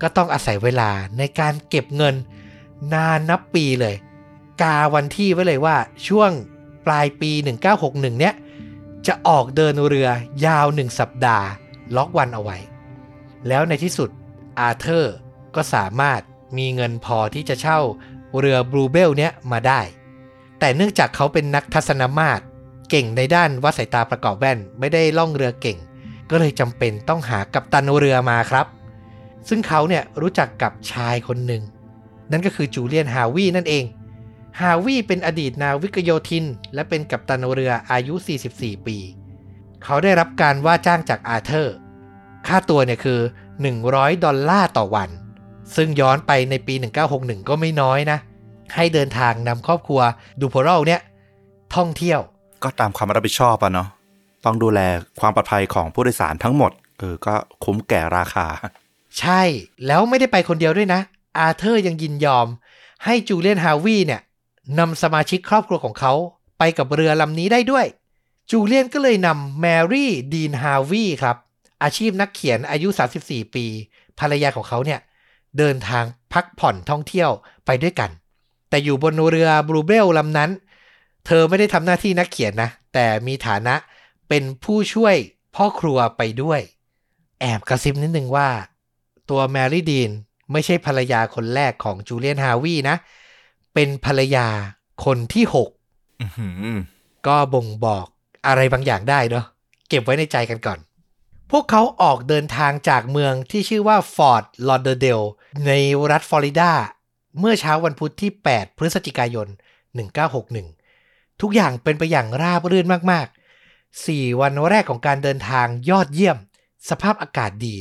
[0.02, 2.16] ก็ต้องอาศัยเวลาในการเก็บเงิน
[2.94, 3.96] นานนับปีเลย
[4.62, 5.76] กาวันที่ไว้เลยว่า
[6.08, 6.32] ช่วง
[6.86, 7.32] ปลายปี
[7.76, 8.34] 1961 เนี้ย
[9.08, 10.10] จะออกเดินเรือ
[10.46, 11.48] ยาวหนึ่งสัปดาห์
[11.96, 12.58] ล็อกวันเอาไว้
[13.48, 14.10] แล้วในที่สุด
[14.60, 15.16] อาเธอร์
[15.56, 16.22] ก็สามารถ
[16.58, 17.80] มีเงินพอที่จะเช่า
[18.40, 19.82] เรือบลูเบลเนี้ยมาได้
[20.60, 22.44] แต่เนื่องจากเขาเป็นนักทัศนมาตร
[22.90, 25.78] เก่งในด้านวัดสายตาประกอบแว่น ไม่ได้ล่องเรือเก่ง
[26.30, 28.66] ก็เลยจำเป็นต้องหากัปตันเรือมาครับ
[29.50, 31.64] ซึ่งเขาเนี่ยรู้จักกับชายคนหนึ่ง
[32.32, 33.84] นั่นก็คือจูเลียนฮาวีนั่นเอง
[34.62, 38.14] ฮาวีเป็นอดีตนาวิกโยธิน และเป็นกัปตันเรืออายุ
[38.52, 38.98] 44 ปี
[39.84, 41.76] เขาได้รับการว่าจ้างจากอาเธอร์
[42.48, 43.20] ค่าตัวเนี่ยคือ
[43.72, 45.10] 100 ดอลลาร์ต่อวัน
[45.76, 46.74] ซึ่งย้อนไปในปี
[47.12, 48.18] 1961 ก็ไม่น้อยนะ
[48.76, 50.02] ให้เดินทางนำครอบครัว
[50.40, 51.02] ดูโพโรเนี่ย
[51.76, 52.20] ท่องเที่ยว
[52.64, 53.88] ก็ตามความรับผิดชอบอะเนาะ
[54.46, 54.80] ต้องดูแล
[55.20, 58.48] ความปลอดภัยของผู้โดยสารทั้งหมด เออ ก็คุ้มแก่ราคา
[59.20, 59.42] ใช่
[59.88, 61.02] แล้วไม่ได้ไปคนเดียวด้วยนะ
[61.38, 62.48] อาเธอร์ยังยินยอม
[63.06, 64.22] ให้จูเลียนฮาวีเนี่ย
[64.80, 66.14] นำสมาชิกครอบครัวของเขา
[66.58, 67.86] ไปกับเรือลำนี้ได้ด้วย
[68.52, 71.38] จูเลียนก็เลยนำแมรี่ดีนฮาวีครับ
[71.84, 72.88] อาชีพนักเขียนอายุ
[73.22, 73.66] 34 ปี
[74.20, 75.00] ภรรยาของเขาเนี่ย
[75.58, 77.30] เดินทางพักผ่อนท่องเที่ยว
[77.66, 78.10] ไปด้วยกัน
[78.70, 80.52] แต่อยู่บนเรือบลูเบลลำนั้น
[81.26, 83.76] เธอไม่ได้ทำหน้าที่นักเขียนนะ แต่มีฐานะ
[84.30, 85.16] เป็นผู้ช่วย
[85.56, 86.60] พ่อครัวไปด้วย
[87.42, 88.50] แอบกระซิบนิดนึงว่า
[89.30, 90.12] ตัวแมรี่ดีน
[90.52, 94.48] ไม่ใช่ภรรยาคนแรกของจูเลียนฮาวีนะเป็นภรรยา
[95.06, 96.64] คนที่อื้อหือ
[96.96, 98.06] 6ก็บ่งบอก
[98.48, 99.46] อะไรบางอย่างได้เนาะ
[99.90, 100.80] เก็บไว้ในใจกันก่อน
[101.52, 105.22] พวกเขาออกเดินทางจากเมืองที่ชื่อว่าฟอร์ดลอเดอเดล
[105.66, 105.72] ใน
[106.12, 106.72] รัฐฟลอริดา
[107.40, 109.48] เมื่อเช้าวันพุธที่ 8 พฤศจิกายน
[110.44, 116.38] 1961 ทุกอย่างเป็นไปอย่างราบรื่นมากๆ 4 วันแรกของการเดินทางยอดเยี่ยม
[116.90, 117.78] สภาพอากาศดี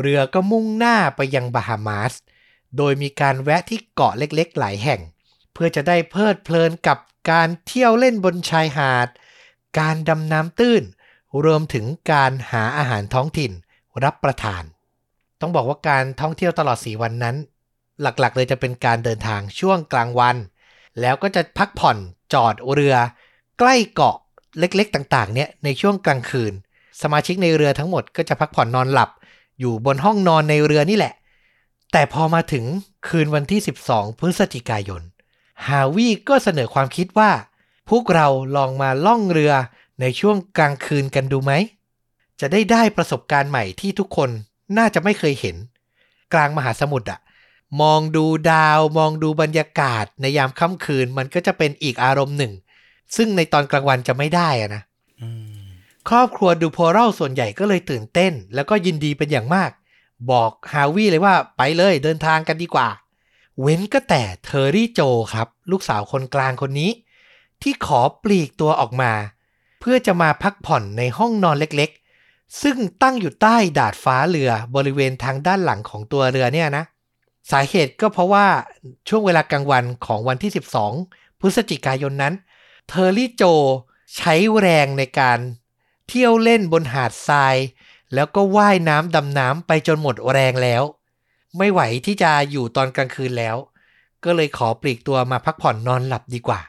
[0.00, 2.12] เรือก็มุ่งหน้าไปยังบาฮามาส
[2.76, 5.00] โดยมีการแวะที่เกาะเล็กๆ หลายแห่ง
[5.54, 6.98] เพื่อจะได้เพลิดเพลินกับ
[7.30, 9.08] การเที่ยวเล่นบนชายหาด
[9.78, 10.82] การดำน้ำตื้น
[11.44, 13.52] รวมถึงการหาอาหารท้องถิ่น
[14.04, 14.62] รับประทาน
[15.40, 17.36] ต้องบอกว่าการท่องเที่ยวตลอด 4 วันนั้น
[18.00, 20.36] หลักๆ เลยจะเป็นการเดินทางช่วงกลางวัน
[21.00, 21.96] แล้วก็จะพักผ่อน
[22.32, 22.94] จอดเรือ
[23.58, 24.16] ใกล้เกาะ
[24.58, 26.52] เล็กๆ ต่างๆ เนี่ยในช่วงกลางคืน
[27.02, 29.10] สมาชิกในเรือทั้งหมดก็จะพักผ่อนนอนหลับ
[29.60, 31.14] อยู่บนห้องนอนในเรือนี่แหละ
[31.92, 32.64] แต่พอมาถึง
[33.08, 35.02] คืนวันที่ 12 พฤศจิกายน
[35.68, 37.30] ฮาวิก็เสนอความคิดว่า
[37.90, 39.52] พวกเราลองมาล่องเรือ
[40.00, 41.52] ในช่วงกลางคืนกันดูไหม
[42.40, 44.30] จะได้ได้ประสบการณ์ใหม่ที่ทุกคน
[44.78, 45.56] น่าจะไม่เคยเห็น
[46.32, 47.20] กลางมหาสมุทรอะ
[47.82, 52.52] มองดูดาวมองดูบรรยากาศในยามค่ำคืนมันก็จะเป็นอีกอารมณ์หนึ่ง
[53.16, 54.82] ซึ่งในตอนกลางวันจะไม่ได้อะนะ
[55.20, 55.28] อื
[55.62, 55.64] ม
[56.08, 59.70] ครอบครัวดูโพรัลส่วนใหญ่ก็เลยตื่นเต้น แล้วก็ยินดีเป็นอย่างมาก
[60.30, 62.88] บอกฮาวิเลยว่าไปเลยเดินทางกันดีกว่า
[63.60, 65.00] เว้นก็แต่เทอร์รี่โจ
[65.34, 66.90] ครับ ลูกสาวคนกลางคนนี้
[67.62, 69.12] ที่ขอปลีกตัวออกมา
[69.80, 76.84] เพื่อจะมาพักผ่อนในห้องนอนเล็กๆ ซึ่งตั้งอยู่ใต้ดาดฟ้าเรือบริเวณทางด้านหลังของตัวเรือเนี่ยนะ
[77.50, 78.46] สาเหตุก็เพราะว่า
[79.08, 80.52] ช่วงเวลากลางวันของวันที่
[80.94, 82.34] 12 พฤศจิกายนนั้น
[82.88, 83.42] เทอร์รี่โจ
[84.16, 85.38] ใช้แรงในการ
[86.08, 87.56] เที่ยวเล่นบนหาดทราย
[88.14, 90.82] แล้วก็ว่ายน้ำดำน้ำไปจนหมดแรงแล้ว
[91.58, 93.56] ไม่ไหวที่จะอยู่ตอนกลางคืนแล้ว
[94.24, 96.60] ก็เลยขอปลีกตัวมาพักผ่อนนอนหลับดีกว่า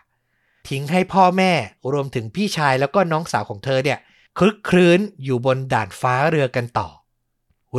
[0.67, 1.51] ทิ้งให้พ่อแม่
[1.93, 3.99] รวมถึงพี่ชายแล้วก็น้องสาวของเธอเนี่ย
[4.37, 6.87] ครึกครื้นอยู่บนดาดฟ้าเรือกันต่อ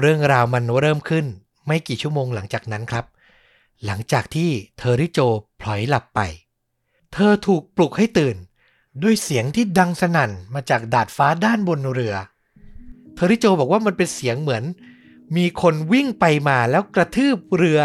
[0.00, 1.26] เรื่องราวมันเริ่มขึ้น
[1.66, 3.04] ไม่กี่ชั่วโมงหลังจากนั้นครับ
[3.84, 5.18] หลังจากที่เทอริโจ
[5.60, 6.20] พลอยหลับไป
[7.12, 8.36] เธอถูกปลุกให้ตื่น
[9.02, 12.14] ด้วยเสียงที่ดังสนั่นมาจากดาดฟ้าด้านบนเรือ
[13.14, 14.64] เทอริโจบอกว่ามันเป็นเสียงเหมือน
[15.36, 17.80] มีคนวิ่งไปมาแล้วกระทืบเรือ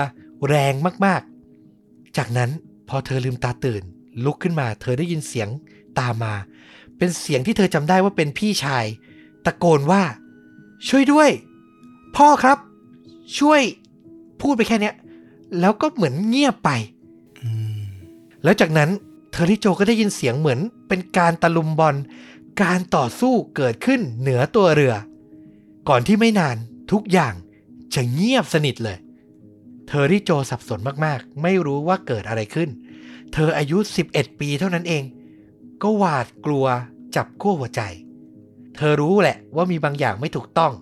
[0.47, 0.73] แรง
[1.05, 2.49] มากๆ จากนั้น
[2.89, 3.83] พอเธอลืมตาตื่น
[4.23, 5.49] ลุกขึ้นมา เธอได้ยินเสียง
[5.99, 6.33] ตามมา
[6.97, 8.85] เป็นเสียงที่เธอจำได้ว่าเป็นพี่ชาย
[9.45, 10.03] ตะโกนว่า
[10.87, 11.29] ช่วยด้วย
[12.15, 12.57] พ่อครับ
[13.37, 13.61] ช่วย
[14.41, 14.95] พูดไปแค่เนี้ย
[15.59, 16.69] แล้วก็เหมือนเงียบไป
[18.43, 18.89] แล้วจากนั้น
[19.31, 21.95] เทอริโจก็ได้ยินเสียงเหมือน เป็นการตะลุมบอล
[22.61, 24.93] การต่อสู้เกิดขึ้นเหนือตัวเรือ
[25.89, 26.57] ก่อนที่ไม่นาน
[26.91, 27.33] ทุกอย่าง
[27.93, 28.97] จะเงียบสนิทเลย
[29.87, 32.69] เทอริโจสับสนมากๆ ไม่รู้ว่าเกิดอะไรขึ้น
[33.33, 33.77] เธออายุ
[34.09, 35.03] 11 ปีเท่านั้นเอง
[35.81, 36.65] ก็หวาดกลัว
[37.15, 37.81] จับขั้วหัวใจ
[38.75, 40.73] เธอรู้แหละว่ามีบางอย่างไม่ถูกต้อง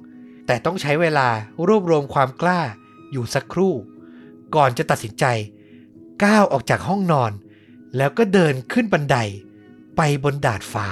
[0.45, 1.27] แต่ต้องใช้เวลา
[1.67, 2.61] รวบรวมความกล้า
[3.11, 3.73] อยู่สักครู่
[4.55, 5.25] ก่อนจะตัดสินใจ
[6.23, 7.31] ก้าวออกจากห้องนอน
[7.97, 9.17] แล้วก็เดินขึ้นบันได
[9.97, 10.87] ไปบนดาดฟ้า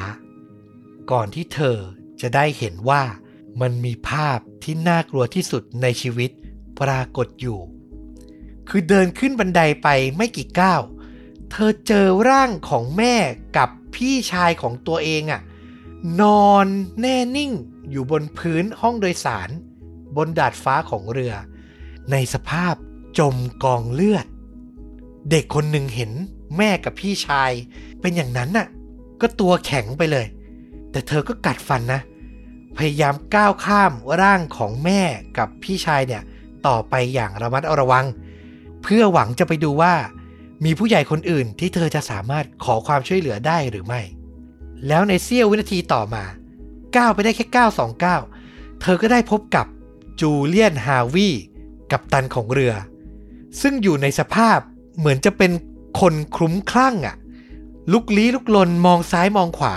[1.11, 1.77] ก่อนที่เธอ
[2.21, 3.03] จะได้เห็นว่า
[3.61, 6.31] มันมีภาพ ที่น่ากลัวที่สุดในชีวิต
[6.79, 7.59] ปรากฏอยู่
[8.69, 10.81] คือเดินขึ้นบันไดไปไม่กี่ก้าว
[11.51, 13.15] เธอเจอร่างของแม่
[13.57, 15.41] กับพี่ชายของตัวเองอะ
[16.21, 16.67] นอน
[17.01, 17.51] แน่นิ่ง
[17.91, 19.49] อยู่บนพื้นห้องโดยสาร
[20.15, 21.33] บนดาดฟ้าของเรือ
[22.11, 22.75] ในสภาพ
[23.19, 24.25] จมกองเลือด
[25.29, 26.11] เด็กคนหนึ่งเห็น
[26.57, 27.51] แม่กับพี่ชาย
[28.01, 28.67] เป็นอย่างนั้นน่ะ
[29.21, 30.25] ก็ตัวแข็งไปเลย
[30.91, 32.01] แต่เธอก็กัดฟันนะ
[32.77, 35.01] พยายามก้าวข้ามร่างของแม่
[35.37, 36.23] กับพี่ชายเนี่ย
[36.67, 38.05] ต่อไปอย่างระมัดระวัง
[38.83, 39.93] เพื่อหวังจะไปดูว่า
[40.65, 44.01] มีผู้ใหญ่คนอื่นที่เธอจะสามารถขอความช่วยเหลือได้หรือไม่
[44.87, 46.23] แล้วในเสี้ยววินาทีต่อมา
[46.95, 48.21] ก้าวไปได้แค่ก้าวสองก้าว
[48.81, 49.65] เธอก็ได้พบกับ
[50.21, 51.29] จูเลียนฮาวี
[51.91, 52.73] กับตันของเรือ
[53.61, 54.59] ซึ่งอยู่ในสภาพ
[54.97, 55.51] เหมือนจะเป็น
[55.99, 57.15] คนคลุ้มคลั่งอะ่ะ
[57.91, 59.75] ลุกลี้ลุกลนมองซ้ายมองขวา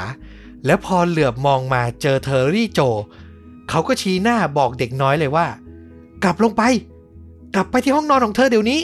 [0.66, 2.80] แล้วพอเหลือบมองมาเจอเทอร์รี่โจ
[3.70, 5.46] เขาก็ชี้หน้าบอกเด็กน้อยเลยว่า
[6.22, 6.62] กลับลงไป
[7.54, 8.80] กลับไปที่ห้องนอนของเธอเดี๋ยวนี้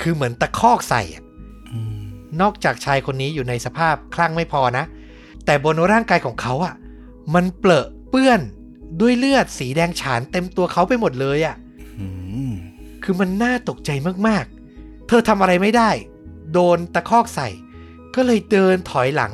[0.00, 1.22] คือเหมือนตะคอกใส่อะ
[1.70, 2.02] อืม
[2.40, 4.84] นอกจากชายคนนี้อยู่ในสภาพคลั่งไม่พอนะ
[5.44, 6.74] แต่บนร่างกายของเขาอะ่ะ
[7.34, 8.40] มันเปลอะเปื้อน
[9.00, 11.56] ด้วยเลือดสีแดงฉานเต็มตัวเขาไปหมดเลยอะ
[11.98, 12.06] อื
[12.48, 12.52] ม
[13.02, 13.90] คือมันน่าตกใจ
[14.26, 15.90] มากๆ เธอทำอะไรไม่ได้
[16.52, 17.48] โดนตะคอกใส่
[18.14, 19.32] ก็เลยเดินถอยหลัง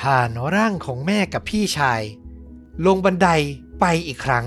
[0.00, 2.00] ผ่านร่างของแม่กับพี่ชาย
[2.86, 3.28] ลงบันได
[3.80, 4.44] ไปอีกครั้ง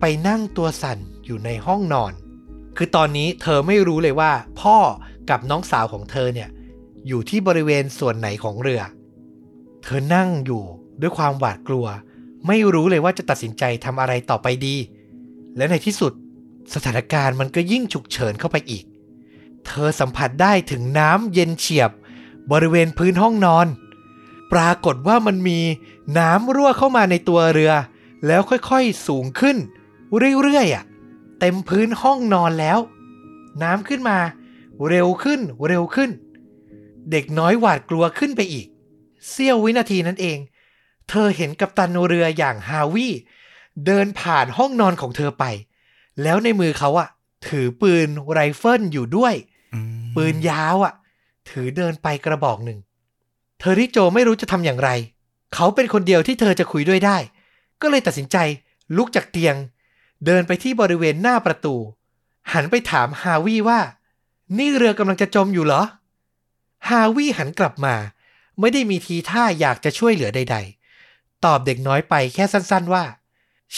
[0.00, 2.12] ไปนั่งตัวสั่นอยู่ในห้องนอน
[2.76, 4.78] คือตอนนี้เธอไม่รู้เลยว่า พ่อ
[5.30, 6.48] กับน้องสาวของเธอเนี่ย
[7.06, 8.82] อยู่ที่บริเวณส่วนไหนของเรือ
[9.82, 10.62] เธอนั่งอยู่
[11.00, 11.86] ด้วยความหวาดกลัว
[12.46, 14.76] ไม่รู้เลยว่าจะตัดสินใจทำอะไรต่อไปดี
[15.56, 16.12] และในที่สุด
[16.74, 18.84] สถานการณ์มันก็ยิ่งฉุกเฉินเข้าไปอีก
[19.66, 21.90] เธอสัมผัสได้ถึงน้ำเย็นเฉียบ
[22.52, 23.66] บริเวณพื้นห้องนอน
[24.52, 25.60] ปรากฏว่ามันมี
[26.18, 27.72] น้ำรั่วเข้ามาในตัวเรือ
[28.26, 29.56] แล้วค่อยๆสูงขึ้น
[30.42, 30.84] เรื่อยๆอะ
[31.40, 32.78] เต็มพื้นห้องนอนแล้ว
[33.62, 34.18] น้ำขึ้นมา
[34.88, 36.10] เร็วขึ้นเร็วขึ้น
[37.10, 38.66] เด็กน้อยหวาดกลัวขึ้นไปอีก
[39.28, 40.38] เสี้ยววินาทีนั้นเอง
[41.08, 43.08] เธอเห็นกัปตันเรืออย่างฮาวิ
[43.86, 45.44] เดินผ่านห้องนอนของเธอไป
[46.22, 47.08] แล้วในมือเขาอะ
[47.48, 49.34] ถือปืนไรเฟิลอยู่ด้วย
[49.74, 50.94] อืมปืนยาวอะ่ะ
[51.50, 52.78] ถือเดินไปกระบอกหนึ่ง
[53.58, 54.90] เทอร์รี่โจไม่รู้จะทำอย่างไร
[55.54, 57.16] เขาเป็นคนเดียวที่เธอจะคุยด้วยได้
[57.80, 58.36] ก็เลยตัดสินใจ
[58.96, 59.56] ลุกจากเตียง
[60.24, 61.76] เดินไปที่บริเวณหน้าประตู
[62.52, 63.80] หันไปถามฮาวีว่า
[64.58, 65.82] นี่เรือกำลังจะจมอยู่เหรอ
[66.88, 67.94] ฮาวีหันกลับมา
[68.60, 70.56] ไม่ได้มีทีท่าอยากจะช่วยเหลือใด
[71.00, 73.04] ๆ ตอบเด็กน้อยไปแค่สั้นๆว่า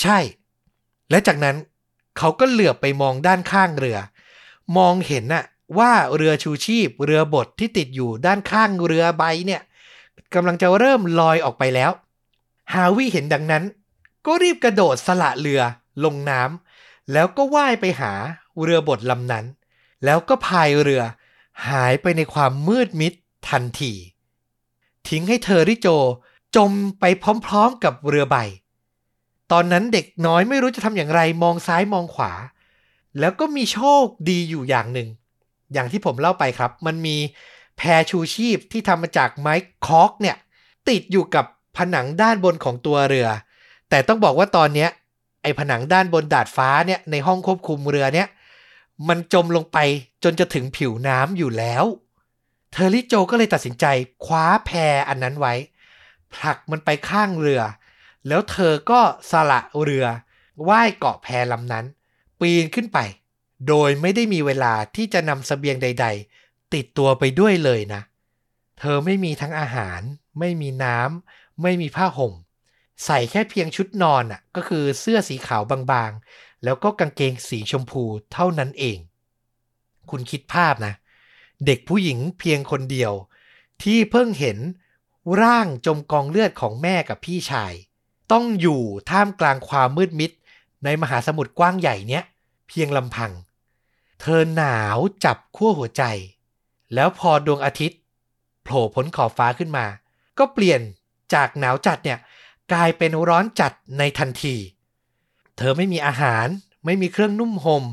[0.01, 0.19] ใช่
[1.11, 1.57] และจากนั้น
[2.19, 3.99] เขาก็เหลือบไปมองด้านข้างเรือ
[4.77, 5.45] มองเห็นน่ะ
[5.79, 9.63] ว่าเรือชูชีพเรือบดที่ติดอยู่ด้านข้างเรือใบเนี่ย
[10.35, 11.91] กำลังจะเริ่มลอยออกไปแล้ว
[12.73, 13.65] ฮาวิเห็นดังนั้น
[14.27, 15.61] ก็รีบกระโดดสละเรือ
[16.05, 18.13] ลงน้ำแล้วก็ว่ายไปหา
[18.63, 19.45] เรือบดลำนั้น
[20.05, 21.03] แล้วก็พายเรือ
[21.69, 23.13] หายไปในความมืดมิด
[23.49, 23.93] ทันที
[25.09, 25.89] ทิ้งให้เธอริโจ
[26.57, 27.05] จมไป
[27.47, 28.37] พร้อมๆกับเรือใบ
[29.53, 32.33] ตอนนั้นเด็กน้อยไม่รู้จะทำอย่างไรมองซ้ายมองขวา
[33.19, 35.09] แล้วก็มีโชคดีอยู่อย่างหนึ่ง
[35.73, 37.17] อย่างที่ผมเล่าไปครับ มันมี
[37.83, 39.55] แพรชูชีพที่ทำมาจากไม้
[39.87, 40.37] คอกเนี่ย
[40.89, 41.45] ติดอยู่กับ
[41.77, 43.29] ผนังด้านบนของตัวเรือ
[43.91, 44.89] แต่ต้องบอกว่าตอนเนี้ย
[45.43, 48.29] ไอ้ผนังด้านบนดาดฟ้าเนี่ยในห้องควบคุมเรือเนี่ย
[49.09, 49.79] มันจมลงไป
[50.25, 51.85] จนจะถึงผิวน้ำอยู่แล้ว
[52.71, 53.87] เทอร์ริโจก็เลยตัดสินใจ
[54.25, 55.55] คว้าแพรอันนั้นไว้
[56.35, 57.63] ผลักมันไปข้างเรือ
[58.29, 60.07] แล้วเธอก็สละเรือ
[60.69, 61.85] ว่ายเกาะแพลำนั้น
[62.41, 62.99] ปีนขึ้นไป
[63.69, 66.07] โดยไม่ได้มีเวลาที่จะนำเสบียงใด
[66.75, 68.03] ติดตัวไปด้วยเลยนะ
[68.79, 70.01] เธอไม่มีทั้งอาหาร
[70.39, 72.35] ไม่มีน้ำไม่มีผ้าห่ม
[73.05, 78.03] ใส่แค่เพียงชุดนอนอะก็คือเสื้อสีขาวบางๆ แล้วก็กางเกงสีชมพู
[78.33, 78.99] เท่านั้นเอง
[80.11, 80.95] คุณคิดภาพนะ
[81.67, 83.13] เด็กผู้หญิงเพียงคนเดียว
[83.83, 84.59] ที่เพิ่งเห็น
[85.43, 87.73] ร่างจมกองเลือดของแม่กับพี่ชาย
[88.33, 90.31] ต้องอยู่ท่ามกลางความมืดมิด
[90.85, 92.25] ในมหาสมุทรกว้างใหญ่เนี้ย
[92.69, 93.33] เพียงลำพัง
[94.21, 96.05] เธอหนาวจับขั้วหัวใจ
[96.95, 97.99] แล้วพอดวงอาทิตย์
[98.63, 99.87] โผล่พ้นขอบฟ้าขึ้นมา
[100.39, 100.81] ก็เปลี่ยน
[101.35, 102.19] จากหนาวจัดเนี่ย
[102.73, 104.57] กลายเป็นร้อนจัดในทันที
[105.57, 106.47] เธอไม่มีอาหาร
[106.85, 107.85] ไม่มีเครื่องนุ่งห่ม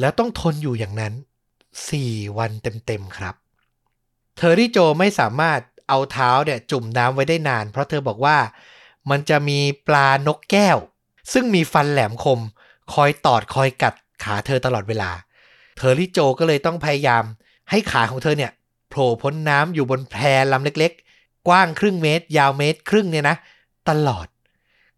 [0.00, 1.14] แล้วต้องทนอยู่อย่างนั้น
[1.76, 3.34] 4 วันเต็มๆครับ
[4.36, 8.38] เทอร์รี่โจไม่สามารถเอาเท้าเนี่ยจุ่มน้ำไว้ได้นาน เพราะเธอบอกว่า
[9.10, 10.78] มันจะมีปลานกแก้ว
[11.32, 12.40] ซึ่งมีฟันแหลมคม
[12.92, 15.10] คอยตอดคอยกัดขาเธอตลอดเวลา
[15.76, 17.24] เทอร์รี่โจก็เลยต้องพยายาม
[17.70, 18.52] ให้ขาของเธอเนี่ย
[18.88, 20.16] โผล่พ้นน้ำอยู่บนแพ
[20.52, 23.36] ลำเล็กๆ กว้างครึ่งเมตร ยาวเมตรครึ่งเนี่ยนะ
[23.88, 24.26] ตลอด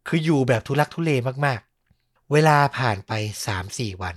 [0.06, 1.10] คืออยู่แบบทุลักทุเล
[1.44, 3.12] มากๆ เวลาผ่านไป
[3.56, 4.16] 3-4 วัน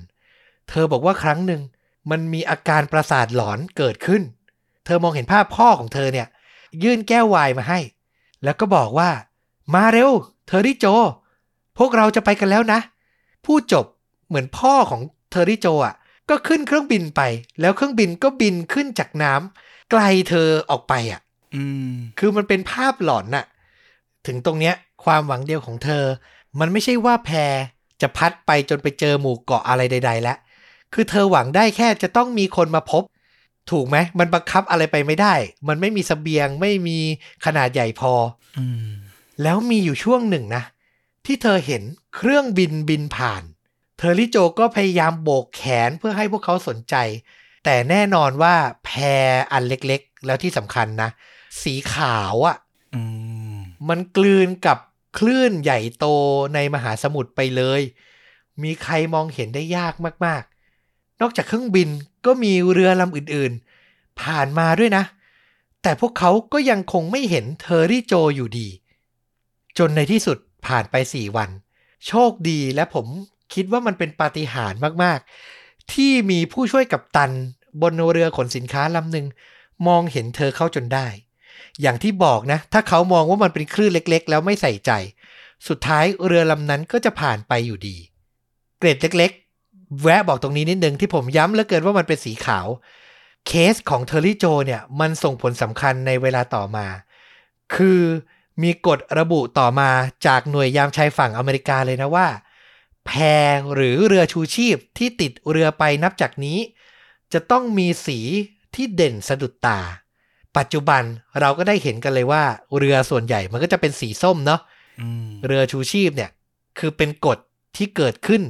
[0.69, 1.61] เธอบอกว่าครั้งหนึ่ง
[2.11, 4.21] มันมีอาการประสาทหลอนเกิดขึ้น
[4.85, 6.27] เธอมองเห็นภาพพ่อของเธอเนี่ย
[6.83, 7.79] ยื่นแก้วไวน์มาให้
[8.43, 9.09] แล้วก็บอกว่า
[9.73, 10.11] มาเร็ว
[10.47, 10.85] เทอร์รี่โจ
[11.77, 12.79] พวกเราจะไปกันแล้วนะ
[13.45, 13.85] พูดจบ
[14.27, 15.95] เหมือนพ่อของเทอรี่โจอะ
[16.31, 17.21] ก็ขึ้นเครื่องบินไป
[17.61, 21.21] แล้วเครื่องบินก็บินขึ้นจากน้ำไกลเธอออกไปอะ
[21.55, 23.45] อืมคือมันเป็นภาพหลอนน่ะ
[24.27, 26.03] ถึงตรงเนี้ย ความหวังเดียวของเธอ
[26.59, 27.53] มันไม่ใช่ว่าแพร
[28.01, 30.37] จะพัดไปจนไปเจอหมู่เกาะอะไรใด ๆ แล้ว
[30.93, 33.03] คือเธอหวังได้แค่จะต้องมีคนมาพบ
[33.71, 35.33] ถูกไหม มันบังคับอะไรไปไม่ได้
[35.67, 36.99] มันไม่มีสเสบียง ไม่มี
[37.45, 38.13] ขนาดใหญ่พอ
[38.57, 38.89] อืม
[39.43, 40.63] แล้วมีอยู่ช่วงหนึ่งนะ
[41.25, 41.83] ที่เธอเห็น
[42.15, 43.43] เครื่องบินบินผ่าน
[44.03, 46.95] เธอริโจก็พยายามโบกแขนเพื่อให้พวกเขาสนใจ
[47.65, 48.89] แต่แน่นอนว่าแพ
[49.27, 51.09] รอันเล็กๆ แล้วที่สำคัญนะ
[51.61, 52.57] สีขาวอะ่ะ
[52.93, 53.01] อื
[53.55, 53.57] ม
[53.89, 54.77] มันกลืนกับ
[55.17, 56.05] คลื่นใหญ่โต
[56.53, 57.81] ในมหาสมุทรไปเลย
[58.63, 59.93] มีใครมองเห็นได้ยาก
[60.25, 61.89] มากๆ นอกจากเครื่องบิน
[62.25, 65.03] ก็มีเรือลำอื่นๆ ผ่านมาด้วยนะ
[65.83, 68.67] แต่พวกเขาก็ยังคงไม่เห็นเทอรี่โจอยู่ดี
[69.77, 70.37] จนในที่สุด
[70.67, 71.49] ผ่านไปสี่วัน
[72.07, 73.07] โชคดีและผม
[73.53, 77.31] คิดว่ามันเป็นปาฏิหาริย์มากๆ ที่มีผู้ช่วยกับตัน
[77.81, 79.25] บนเรือขนสินค้าลำหนึ่ง
[79.87, 81.07] มองเห็นเธอเข้าจนได้
[81.81, 84.91] อย่างที่บอกนะ ถ้าเขามองว่ามันเป็นคลื่นเล็ก ๆ แล้วไม่ใส่ใจ
[85.67, 87.95] สุดท้ายเรือลำนั้นก็จะผ่านไปอยู่ดี
[88.79, 89.31] เกรดเล็ก
[89.65, 92.67] ๆ แวะบอกตรงนี้นิดนึงที่ผมย้ำเหลือเกินว่ามันเป็นสีขาว
[93.47, 96.87] เคสของเทอร์รี่โจเนี่ยมันส่งผลสำคัญในเวลาต่อมา
[97.75, 98.01] คือ
[98.63, 99.89] มีกฎระบุต่อมา
[100.27, 102.27] จากหน่วยยามชายฝั่งอเมริกาเลยนะว่า
[103.05, 103.11] แพ
[103.75, 106.59] หรือเรือชูชีพที่ติดเรือไปนับจากนี้
[107.33, 108.19] จะต้องมีสี
[108.75, 109.79] ที่เด่นสะดุดตา
[110.57, 111.03] ปัจจุบัน
[111.39, 112.43] เราก็ได้เห็นกันเลยว่า
[112.77, 114.61] เรือส่วนใหญ่มันก็จะเป็นสีส้มเนาะ
[115.01, 116.29] อืมเรือชูชีพเนี่ย
[116.79, 117.37] คือเป็นกฎ
[117.75, 118.41] ที่เกิดขึ้น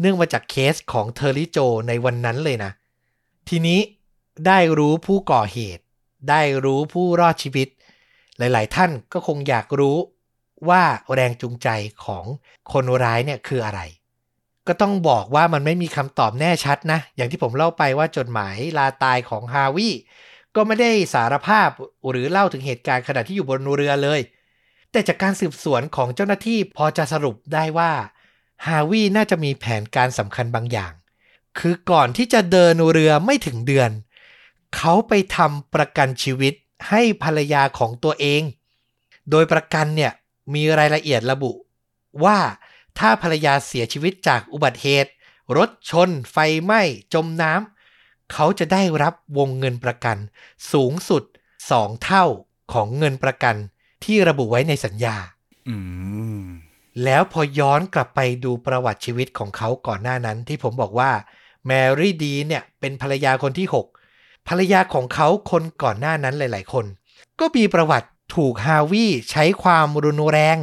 [0.00, 2.72] เนื่องมาจากเคสของเทอร์ริโจในวันนั้นเลยนะ
[3.48, 3.80] ทีนี้
[4.46, 5.82] ได้รู้ผู้ก่อเหตุ
[6.30, 7.68] ได้รู้ผู้รอดชีวิต
[8.38, 9.96] หลาย ๆ ท่านก็คงอยากรู้
[10.70, 10.82] ว่า
[11.14, 11.68] แรงจูงใจ
[12.04, 12.24] ของ
[12.72, 13.80] คนร้ายเนี่ยคืออะไร
[14.68, 19.88] ก็ต้องบอกว่ามันไม่มีคำตอบแน่ชัดนะ อย่างที่ผมเล่าไปว่าจดหมายลาตายของฮาวิ
[20.56, 21.68] ก็ไม่ได้สารภาพ
[22.10, 24.20] หรือเล่าถึงเหตุการณ์ขณะที่อยู่บนเรือเลย
[24.90, 27.92] แต่จากการสืบสวนของเจ้าหน้าที่พอจะสรุปได้ว่า
[28.66, 30.92] ฮาวิน่าจะมีแผนการสำคัญบางอย่าง
[31.58, 33.90] คือก่อนที่จะเดินเรือไม่ถึงเดือน
[34.76, 36.54] เขาไปทำประกันชีวิต
[36.88, 38.42] ให้ภรรยาของตัวเอง
[39.30, 40.12] โดยประกันเนี่ย
[40.54, 41.52] มีรายละเอียดระบุ
[42.24, 42.38] ว่า
[42.98, 45.10] ถ้าภรรยาเสียชีวิตจากอุบัติเหตุ
[45.56, 46.82] รถชน ไฟไหม้
[47.14, 50.16] จมน้ำเขาจะได้รับวงเงินประกัน
[50.72, 51.22] สูงสุด
[51.68, 52.24] 2เท่า
[52.72, 53.56] ของเงินประกัน
[54.04, 55.16] ที่ระบุไว้ในสัญญา
[55.68, 55.76] อื
[56.40, 56.42] ม
[57.04, 61.10] แล้วพอย้อนกลับไปดูประวัติชีวิตของเขาก่อนหน้านั้น ที่ผมบอกว่า
[61.66, 63.66] แมรี่ดีเนี่ยเป็นภรรยาคนที่
[64.08, 66.86] 6 ภรรยาของเขาคนก่อนหน้านั้นหลาย ๆ คน
[67.40, 70.58] ก็มีประวัติ ถูกฮาวิใช้ความรุนแรง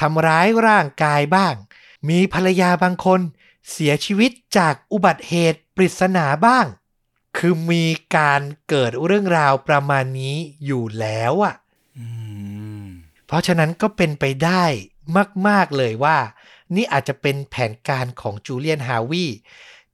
[0.00, 1.54] ทำร้ายร่างกายบ้าง
[2.08, 3.20] มีภรรยาบางคน
[3.70, 6.66] เสียชีวิตจากอุบัติเหตุปริศนาบ้าง
[7.36, 7.84] คือมี
[8.16, 11.54] การเกิดเรื่องราวประมาณนี้อยู่แล้วอะ
[11.98, 12.06] อื
[12.84, 12.86] ม
[13.26, 14.64] เพราะฉะนั้นก็เป็นไปได้
[15.46, 16.18] มาก ๆ เลยว่า
[16.74, 19.26] นี่อาจจะเป็นแผนการของจูเลียนฮาวี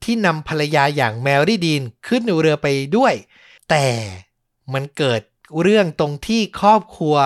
[0.02, 3.14] ที่นำภรรยาอย่างแมรี่ดีนขึ้นเรือไปด้วย
[3.70, 3.86] แต่
[4.72, 5.20] มันเกิด
[5.60, 7.16] เรื่องตรงที่ครอบครัว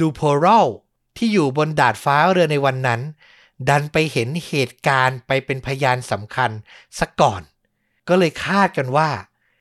[0.00, 0.66] ดูโพรล
[1.16, 3.00] ที่อยู่บนดาดฟ้าเรือในวันนั้น
[3.68, 6.50] ดันไปเห็นเหตุการณ์ไปเป็นพยานสำคัญ
[6.98, 7.42] ซะก่อน
[8.08, 9.10] ก็เลยคาดกันว่า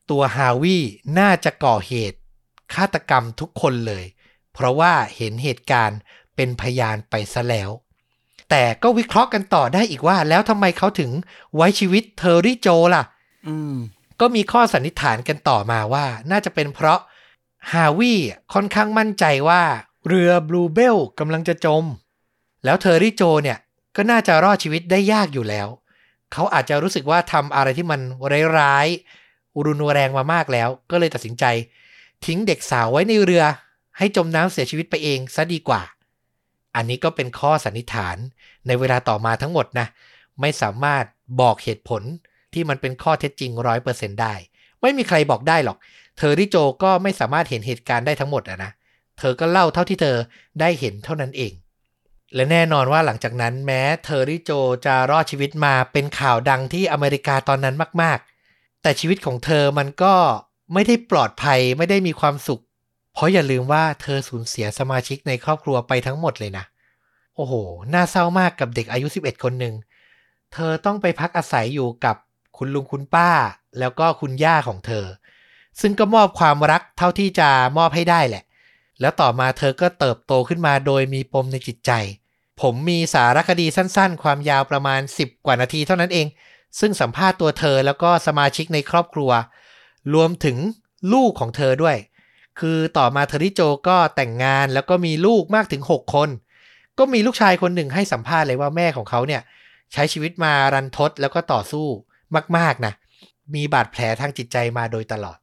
[0.09, 0.77] ตัวฮาวี
[1.19, 2.17] น่าจะก่อเหตุ
[2.73, 4.05] ฆาตกรรมทุกคนเลย
[4.53, 5.99] เพราะว่าเห็นเหตุการณ์
[6.35, 7.69] เป็นพยานไปซะแล้ว
[8.49, 11.11] แต่ก็วิเคราะห์กันต่อได้อีกว่า แล้วทำไมเขาถึง
[11.55, 13.03] ไว้ชีวิตเทอร์รี่โจล่ะ
[13.47, 13.75] อืม
[14.19, 16.99] ก็มีข้อสันนิษฐานกันต่อมาว่า น่าจะเป็นเพราะ
[17.71, 18.13] ฮาวิ
[18.53, 19.63] ค่อนข้างมั่นใจว่า
[20.07, 21.83] เรือบลูเบลกำลังจะจม
[22.63, 23.57] แล้วเทอร์รี่โจเนี่ย
[23.95, 25.67] ก็น่าจะรอดชีวิตได้ยากอยู่แล้ว
[26.31, 28.01] เขาอาจจะรู้สึกว่าทำอะไรที่มัน
[28.59, 31.45] ร้ายๆอุรุนแรงมามากแล้ว ก็เลยตัดสินใจ
[32.25, 33.43] ทิ้งเด็กสาวไว้ในเรือ
[33.97, 35.81] ให้จมน้ำเสียชีวิตไปเองซะดีกว่า
[36.75, 38.17] อันนี้ก็เป็นข้อสันนิษฐาน
[38.67, 39.87] ในเวลาต่อมาทั้งหมดนะ
[40.41, 41.05] ไม่สามารถ
[41.41, 42.01] บอกเหตุผล
[42.53, 44.33] ที่มันเป็นข้อเท็จจริงร้อยเปอร์เซ็นได้
[44.81, 45.77] ไม่มีใครบอกได้หรอก
[46.17, 48.71] เธอริโจก็ไม่สามารถเห็นเหตุการณ์ได้ทั้งหมดอะนะ
[49.19, 50.17] เธอก็เล่าเท่าที่เธอ
[50.59, 51.53] ได้เห็นเท่านั้นเอง
[52.35, 54.51] และแน่นอนว่าหลังจากนั้นแม้เธอริโจ
[54.85, 60.15] จะรอดชีวิตมาเป็นข่าวดังที่อเมริกาตอนนั้นมาก ๆ แต่ชีวิตของเธอมันก็
[60.73, 62.61] ไม่ได้ปลอดภัยไม่ได้มีความสุข
[63.13, 66.65] เพราะอย่าลืมว่าเธอสูญเสียสมาชิกในครอบครัวไปทั้งหมดเลยนะ
[67.35, 67.53] โอ้โห
[67.93, 69.75] น่าเศร้ามากกับเด็กอายุ 11 คนหนึ่ง
[70.53, 72.15] เธอต้องไปพักอาศัยอยู่กับ
[72.57, 73.31] คุณลุงคุณป้า
[73.79, 75.05] แล้วก็คุณย่าของเธอ
[75.81, 78.43] ซึ่งก็มอบความรักเท่าที่จะมอบให้ได้แหละ
[79.01, 81.91] แล้วต่อมาเธอก็เติบโตขึ้นมาโดยมีปมในจิตใจ
[82.61, 86.27] ผมมีสารคดีสั้นๆ ความยาวประมาณ 10 กว่านาทีเท่านั้นเอง
[86.79, 89.31] ซึ่งสัมภาษณ์ตัวเธอแล้วก็สมาชิกในครอบครัว
[90.13, 90.57] รวมถึง
[91.13, 91.97] ลูกของเธอด้วย
[92.59, 96.29] คือต่อมาเทอริโจก็แต่งงานแล้วก็มีลูกมากถึง 6 คน
[96.99, 99.41] ก็มีลูกชายคนหนึ่งให้สัมภาษณ์เลยว่าแม่ของเขาเนี่ย
[99.93, 101.85] ใช้ชีวิตมารันทดแล้วก็ต่อสู้
[102.57, 102.93] มากๆนะ
[103.55, 105.37] มีบาดแผลทางจิตใจมาโดยตลอด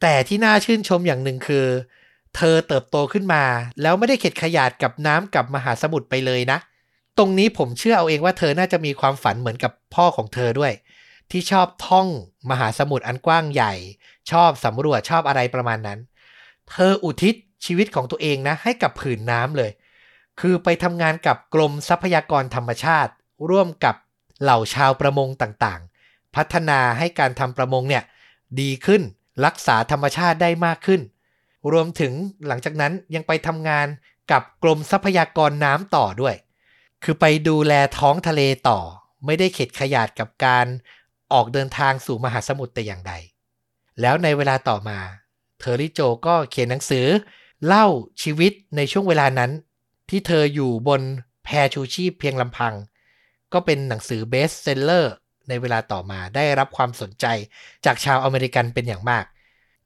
[0.00, 1.66] แต่ที่น่าชื่นชมอย่างหนึ่งคือ
[2.36, 3.44] เธอเติบโตขึ้นมา
[3.82, 6.58] แล้วไม่ได้เข็ดขยาดกับน้ำกับมหาสมุทรไปเลยนะ
[7.18, 10.72] ตรงนี้ผมเชื่อเอาเองว่าเธอน่าจะมีความฝันเหมือนกับพ่อของเธอด้วย
[11.30, 12.08] ที่ชอบท่อง
[12.50, 13.72] มหาสมุทรอันกว้างใหญ่
[14.30, 15.98] ชอบสำรวจชอบอะไรประมาณนั้น
[16.70, 19.70] เธออุทิศชีวิตของตัวเองนะ ให้กับผืนน้ำเลย
[20.40, 23.12] คือไปทำงานกับกรมทรัพยากรธรรมชาติ
[23.50, 23.94] ร่วมกับ
[24.42, 28.04] เหล่าชาวประมงต่างๆ พัฒนาให้การทำประมงเนี่ย
[28.60, 29.02] ดีขึ้น
[29.44, 31.00] รักษาธรรมชาติได้มากขึ้น
[31.72, 32.12] รวมถึง
[32.46, 33.86] หลังจากนั้นยังไปทำงาน
[34.30, 36.34] กับกรมทรัพยากรน้ำต่อด้วย
[37.04, 38.80] คือไปดูแลท้องทะเลต่อ
[39.26, 40.66] ไม่ได้เข็ดขยาดกับการ
[41.32, 43.12] ออกเดินทางสู่มหาสมุทรแต่อย่างใด
[44.00, 44.98] แล้วในเวลาต่อมา
[45.58, 47.06] เทอริโจก็เขียนหนังสือ
[47.66, 47.86] เล่า
[48.22, 49.50] ชีวิตในช่วงเวลานั้น
[50.10, 51.02] ที่เธออยู่บน
[51.44, 52.74] แพชูชีพเพียงลำพัง
[53.52, 55.12] ก็เป็นหนังสือ best seller
[55.48, 57.26] ในเวลาต่อมาได้รับความสนใจ
[57.84, 59.24] จากชาวอเมริกันเป็นอย่างมาก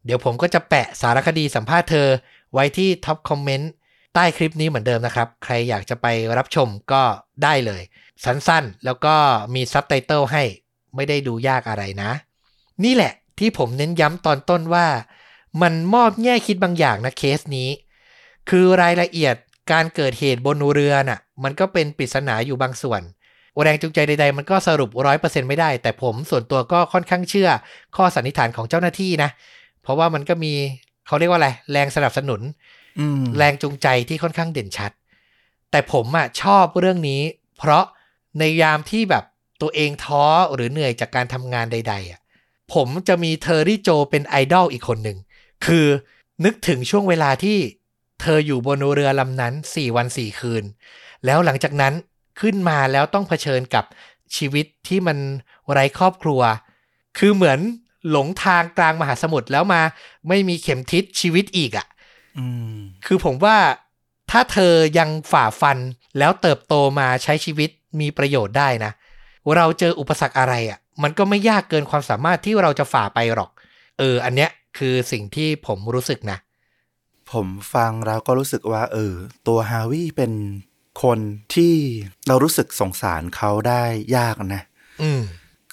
[0.04, 2.08] เดี๋ยวผมก็จะแปะสารคดีสัมภาษณ์เธอ
[2.52, 3.70] ไว้ที่ top comment
[4.14, 6.06] ใต้คลิปนี้เหมือนเดิมนะครับ ใครอยากจะไป
[6.38, 7.02] รับชมก็
[7.42, 7.82] ได้เลย
[8.24, 9.14] สั้นๆ แล้วก็
[9.54, 10.42] มีซับไตเติลให้
[10.96, 12.10] ไม่ได้ดูยากอะไรนะ
[12.84, 14.86] นี่แหละที่ผมเน้นย้ำตอนต้นว่า
[15.62, 17.68] มันมอบแง่คิดบางอย่างนะเคสนี้
[18.50, 19.34] คือรายละเอียด
[19.72, 23.02] การเกิดเหตุบนเรือน่ะ มันก็เป็นปริศนาอยู่บางส่วน
[23.62, 27.48] แรงจูงใจใดๆ มันก็สรุปร้อยเปอร์เซ็นไม่ได้ แต่ผมส่วนตัวก็ค่อนข้างเชื่อ
[27.96, 29.30] ข้อสันนิษฐานของเจ้าหน้าที่นะ
[29.82, 30.52] เพราะว่ามันก็มี
[31.06, 32.40] เขาเรียกว่าอะไร แรงสนับสนุน
[32.98, 34.92] อืมแรงจูงใจที่ค่อนข้างเด่นชัด
[35.70, 37.22] แต่ผมอะชอบเรื่องนี้
[37.58, 37.84] เพราะ
[38.38, 39.24] ในยามที่แบบ
[39.62, 40.24] ตัวเองท้อ
[40.54, 42.20] หรือเหนื่อยจากการทำงานใด ๆอะ
[42.74, 45.18] ผมจะมีเทอร์รี่โจเป็นไอดอลอีกคนหนึ่ง
[45.66, 45.86] คือ
[46.44, 47.58] นึกถึงช่วงเวลาที่
[48.20, 50.64] เธออยู่บนเรือลำนั้น 4 วัน 4 คืน
[51.26, 51.94] แล้วหลังจากนั้น
[52.40, 53.84] ขึ้นมาแล้วต้องเผชิญกับ
[54.36, 55.18] ชีวิตที่มัน
[55.70, 56.40] ไร้ครอบครัว
[57.18, 57.58] คือเหมือน
[58.10, 59.82] หลงทางกลางมหาสมุทรแล้วมา
[60.28, 61.86] ไม่มีเข็มทิศชีวิตอีกอะ่ะ
[62.38, 62.76] อืม
[63.06, 63.56] คือผมว่า
[64.30, 65.78] ถ้าเธอยังฝ่าฟัน
[66.18, 67.70] แล้วเติบโตมาใช้ชีวิต
[68.00, 68.92] มีประโยชน์ได้นะ
[69.56, 73.50] เราเจออุปสรรคอะไรอะ่ะ มันก็ไม่ยากเกินความสามารถที่เราจะฝ่าไปหรอก
[73.98, 76.38] เออ อันเนี้ยคือสิ่งที่ผมรู้สึกนะ
[77.32, 79.14] ผมฟังแล้วก็รู้สึกว่า เออ
[79.46, 80.32] ตัวฮาวิเป็น
[81.02, 81.18] คน
[81.54, 81.74] ที่
[82.28, 83.82] เรารู้สึกสงสารเขาได้
[84.16, 84.62] ยากนะ
[85.02, 85.22] อืม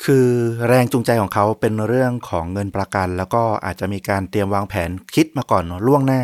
[0.03, 0.28] คือ
[0.68, 6.24] แรงจูงใจของเขาเป็นเรื่องของเงินประกัน แล้วก็อาจจะมีการเตรียมวางแผนคิดมาก่อนเนอะล่วงหน้า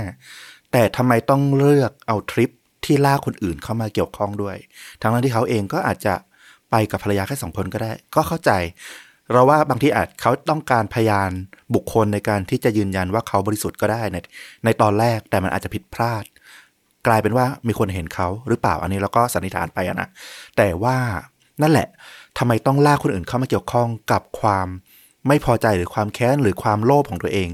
[0.71, 2.49] แต่ทำไมต้องเลือกเอาทริป
[2.85, 4.57] ที่ล่ากคนอื่นเข้ามาเกี่ยวข้องด้วย
[5.01, 6.13] ทั้งนั้นที่เขาเองก็อาจจะ
[6.71, 8.51] ไปกับภรรยาแค่สองคนก็ได้ ก็เข้าใจ
[9.31, 11.31] เราว่าบางทีอาจเขาต้องการพยาน
[11.75, 14.17] บุคคลในการที่จะยืนยันว่าเขาบริสุทธิ์ก็ได้ใน
[14.65, 16.23] ในตอนแรกแต่มันอาจจะผิดพลาด
[17.07, 20.07] กลายเป็นว่ามีคนเห็นเขาหรือเปล่าอันนี้เราก็สันนิษฐานไปนะ
[20.57, 20.97] แต่ว่า
[21.61, 21.87] นั่นแหละ
[22.37, 24.67] ทำไมต้องลากคนอื่นเข้ามาเกี่ยวข้องกับความ
[25.27, 27.49] ไม่พอใจหรือความแค้นหรือความโลภของตัวเอง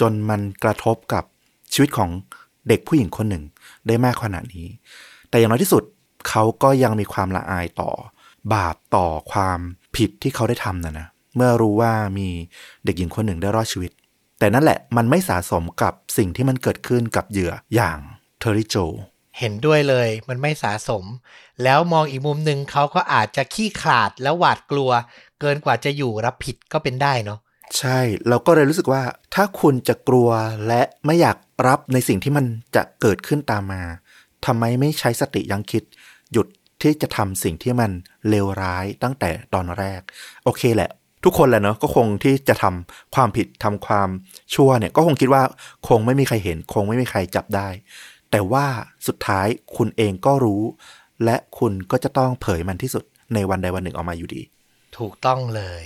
[0.00, 1.24] จนมันกระทบกับ
[1.72, 2.10] ชีวิตของ
[2.68, 3.44] เด็กผู้หญิงคนหนึ่ง
[3.86, 4.66] ได้มากขนาดนี้
[5.30, 5.82] แต่อย่างน้อยที่สุด
[6.28, 7.90] เขาก็ยังมีความละอายต่อ
[8.54, 9.58] บาปต่อความ
[9.96, 12.28] ผิดที่เขาได้ทำนะนะเมื่อรู้ว่ามี
[12.84, 13.90] เด็กหญิงคนหนึ่งได้รอดชีวิต
[14.38, 17.98] แต่นั่นแหละมันไม่สะสมกับสิ่งที่มันเกิดขึ้นกับเหยื่ออย่าง
[18.38, 18.76] เทอริโจ
[19.38, 21.04] เห็นด้วยเลย มันไม่สะสม
[21.62, 24.90] แล้วมองอีกมุมหนึ่งเขาก็อาจจะขี้ขลาดแล้วหวาดกลัว
[25.40, 27.38] เกินกว่าจะอยู่รับผิดก็เป็นได้เนาะ
[27.78, 29.02] ใช่ เราก็เลยรู้สึกว่า
[29.34, 30.28] ถ้าคุณจะกลัว
[30.66, 33.82] และไม่อยากรับในสิ่งที่มันจะเกิดขึ้นตามมา
[34.46, 35.82] ทำไมไม่ใช้สติยังคิด
[36.32, 36.46] หยุด
[36.82, 37.90] ที่จะทำสิ่งที่มัน
[38.28, 40.00] เลวร้ายตั้งแต่ตอนแรก
[40.44, 40.90] โอเคแหละ
[41.24, 44.08] ทุกคนแหละเนาะก็คงที่จะทำความผิดทำความ
[44.54, 45.42] ชั่วเนี่ย ก็คงคิดว่า
[45.88, 47.68] คงไม่มีใครเห็น คงไม่มีใครจับได้
[48.30, 48.66] แต่ว่า
[49.06, 49.46] สุดท้าย
[49.76, 50.62] คุณเองก็รู้
[51.24, 53.04] และคุณก็จะต้องเผยมันที่สุด
[53.34, 54.42] ในวันใดวันหนึ่งออกมาอยู่ดี
[54.98, 55.84] ถูกต้องเลย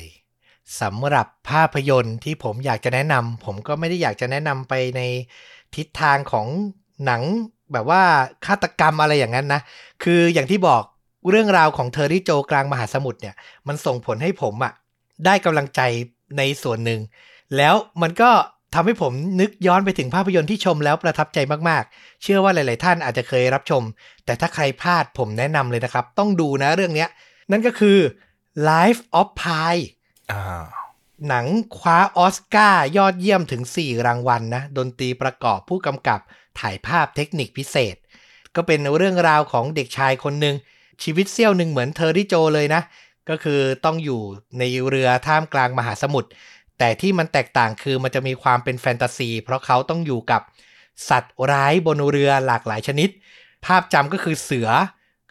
[0.80, 5.00] สำหรับภาพยนตร์ที่ผมอยากจะแนะนำผมก็ไม่ได้อยากจะแนะนำไปใน
[5.76, 6.46] ทิศทางของ
[7.04, 7.22] หนัง
[7.72, 8.02] แบบว่า
[8.46, 9.60] ฆาตกรรมอะไรอย่างนั้นนะ
[10.02, 10.82] คืออย่างที่บอก
[11.30, 13.34] เรื่องราวของเทอร์รี่โจกลางมหาสมุทรเนี่ย
[13.66, 14.72] มันส่งผลให้ผมอะ
[15.26, 15.80] ได้กำลังใจ
[16.38, 17.00] ในส่วนหนึ่ง
[17.56, 18.30] แล้วมันก็
[18.74, 23.82] ทำให้ผมนึกย้อนไปถึงภาพยนตร์ที่ชมแล้วประทับใจมากๆ เชื่อว่าหลาย ๆ ท่านอาจจะเคยรับชม
[24.24, 27.08] แต่ถ้าใครพลาดผมแนะนำเลยนะครับ ต้องดูนะเรื่องเนี้ย
[27.50, 27.98] นั่นก็คือ
[28.70, 29.74] Life of Pi
[30.32, 30.64] อ่า
[31.28, 31.46] หนัง
[31.78, 36.20] คว้าออสการ์ยอดเยี่ยมถึง 4 รางวัลนะ ดนตรีประกอบผู้กำกับ
[36.60, 37.96] ถ่ายภาพเทคนิคพิเศษ
[38.56, 40.56] ก็เป็นเรื่องราวของเด็กชายคนหนึ่ง
[41.02, 42.82] ชีวิตเซี่ยวหนึ่งเหมือนเทอร์ริโจเลยนะ
[43.28, 44.20] ก็คือต้องอยู่
[44.58, 46.28] ในเรือท่ามกลางมหาสมุทร
[46.82, 50.42] แต่ที่มันแตกต่างคือมันจะมีความเป็นแฟนตาซี เพราะเขาต้องอยู่กับ
[51.08, 53.08] สัตว์ร้ายบนเรือหลากหลายชนิด
[53.64, 54.68] ภาพจำก็คือเสือ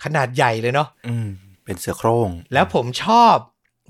[0.04, 1.30] ขนาดใหญ่เลยเนาะอืม
[1.66, 3.36] เป็นเสือโคร่ง แล้วผมชอบ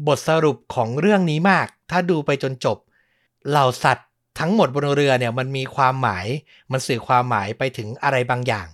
[0.08, 2.78] บทสรุปของเรื่องนี้มาก ถ้าดูไปจนจบ
[3.50, 4.08] เหล่าสัตว์
[4.40, 6.28] ทั้งหมดบนเรือเนี่ยมันมีความหมาย
[6.72, 8.68] มันสื่อความหมายไปถึงอะไรบางอย่าง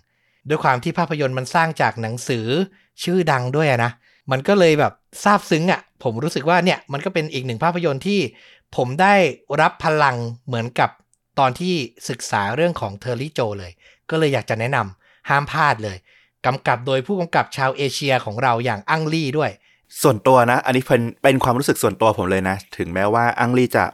[0.50, 2.46] ด้วยความที่ภาพยนตร์มันสร้างจากหนังสือ
[3.04, 3.92] ชื่อดังด้วยอะนะ
[4.32, 8.20] มันก็เลยแบบซาบซึ้งอะ่ะ ผมรู้สึกว่าเนี่ยมันก็เป็นอีกหนึ่งภาพยนตร์ที่
[8.76, 9.16] ผมได้
[9.62, 10.16] รับพลัง
[10.48, 10.90] เหมือนกับ
[11.40, 11.76] ตอนที่
[12.10, 13.72] ศึกษาเรื่องของเทอร์รี่โจเลย
[14.10, 15.98] ก็เลยอยากจะแนะนำห้ามพลาดเลย
[16.46, 19.52] กำกับโดยผู้กำกับชาวเอเชียของเราอย่างอังลี่ด้วย
[20.02, 23.86] ส่วนตัวนะ อันนี้เป็นเป็นความรู้สึกส่วนตัวผมเลยนะ ถึงแม้ว่าอังลี่จะ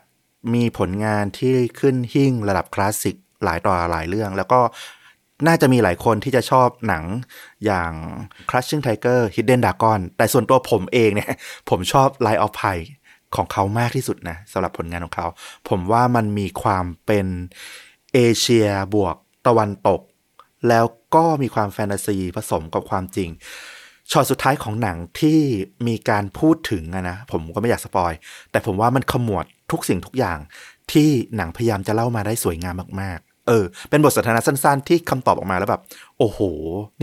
[0.53, 4.59] มีผลงานที่ขึ้นหิ่งระดับคลาสสิกหลายต่อหลายเรื่อง แล้วก็
[5.47, 7.03] น่าจะมีหลายคนที่จะชอบหนัง
[7.65, 7.91] อย่าง
[8.49, 11.31] Crouching Tiger Hidden Dragon แต่ส่วนตัวผมเองเนี่ย
[11.69, 12.77] ผมชอบ Life of Pi
[13.35, 15.27] ของเขามากที่สุดนะสำหรับผลงานของเขา
[15.69, 17.27] ผมว่ามันมีความเป็น
[18.13, 19.15] เอเชียบวก
[19.47, 20.01] ตะวันตก
[20.69, 23.29] แล้วก็มีความแฟนตาซีผสมกับความจริง
[24.11, 25.39] ช็อตสุดท้ายของหนังที่
[25.87, 28.13] มีการพูดถึงนะผมก็ไม่อยาก spoil
[28.51, 30.39] แต่ผมว่ามันขมวดทุกสิ่งทุกอย่าง
[30.91, 35.81] ที่หนังพยายามจะเล่ามาได้สวยงามมากๆ เออ เป็นบทสนทนาสั้นๆ ที่คำตอบออกมาแล้วแบบ
[36.17, 36.39] โอ้โห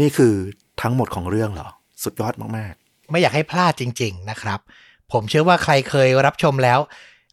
[0.00, 0.34] นี่คือ
[0.82, 1.68] ทั้งหมดของเรื่องเหรอ
[2.04, 4.60] สุดยอดมากๆ ไม่อยากให้พลาดจริง ๆ นะครับ
[5.12, 6.78] ผมเชื่อว่าใครเคยรับชมแล้ว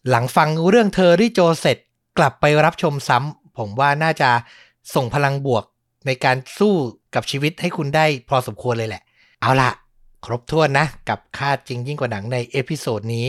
[0.10, 1.78] หลังฟังเรื่องเทอร์รี่โจเสร็จ
[2.18, 4.30] กลับไปรับชมซ้ำผมว่าน่าจะ
[4.96, 5.64] ส่งพลังบวก
[6.06, 6.74] ในการสู้
[7.16, 9.02] กับชีวิตให้คุณได้พอสมควรเลยแหละ
[9.42, 9.72] เอาล่ะ
[10.26, 13.28] ครบถ้วนนะ กับฆาตจริงยิ่งกว่าหนังใน episode นี้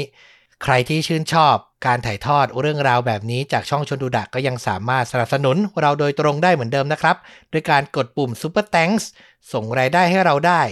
[0.62, 7.16] ใครที่ชื่นชอบการถ่ายทอดเรื่องราวแบบนี้จากช่องชนดูดะก็ยังสามารถสนับสนุนเราโดยตรงได้เหมือนเดิมนะครับ
[7.52, 9.04] ด้วยการกดปุ่ม Super Thanks
[9.52, 10.62] ส่งรายได้ให้เราได้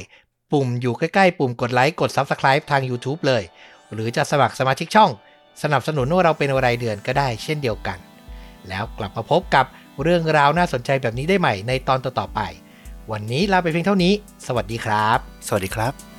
[0.54, 3.42] ปุ่มอยู่ใกล้ๆ ปุ่มกดไลค์กด Subscribe ทาง YouTube เลย
[3.92, 5.10] หรือจะสมัครสมาชิกช่อง
[5.62, 7.98] สนับสนุนว่าเราเป็นรายเดือนก็ได้เช่นเดียวกัน
[8.68, 9.66] แล้วกลับมาพบกับ
[10.02, 12.40] เรื่องราวน่าสนใจแบบนี้ได้ใหม่ในตอนต่อๆไป
[13.12, 14.12] วันนี้ลาไปเพียงเท่านี้
[14.46, 16.13] สวัสดีครับ สวัสดีครับ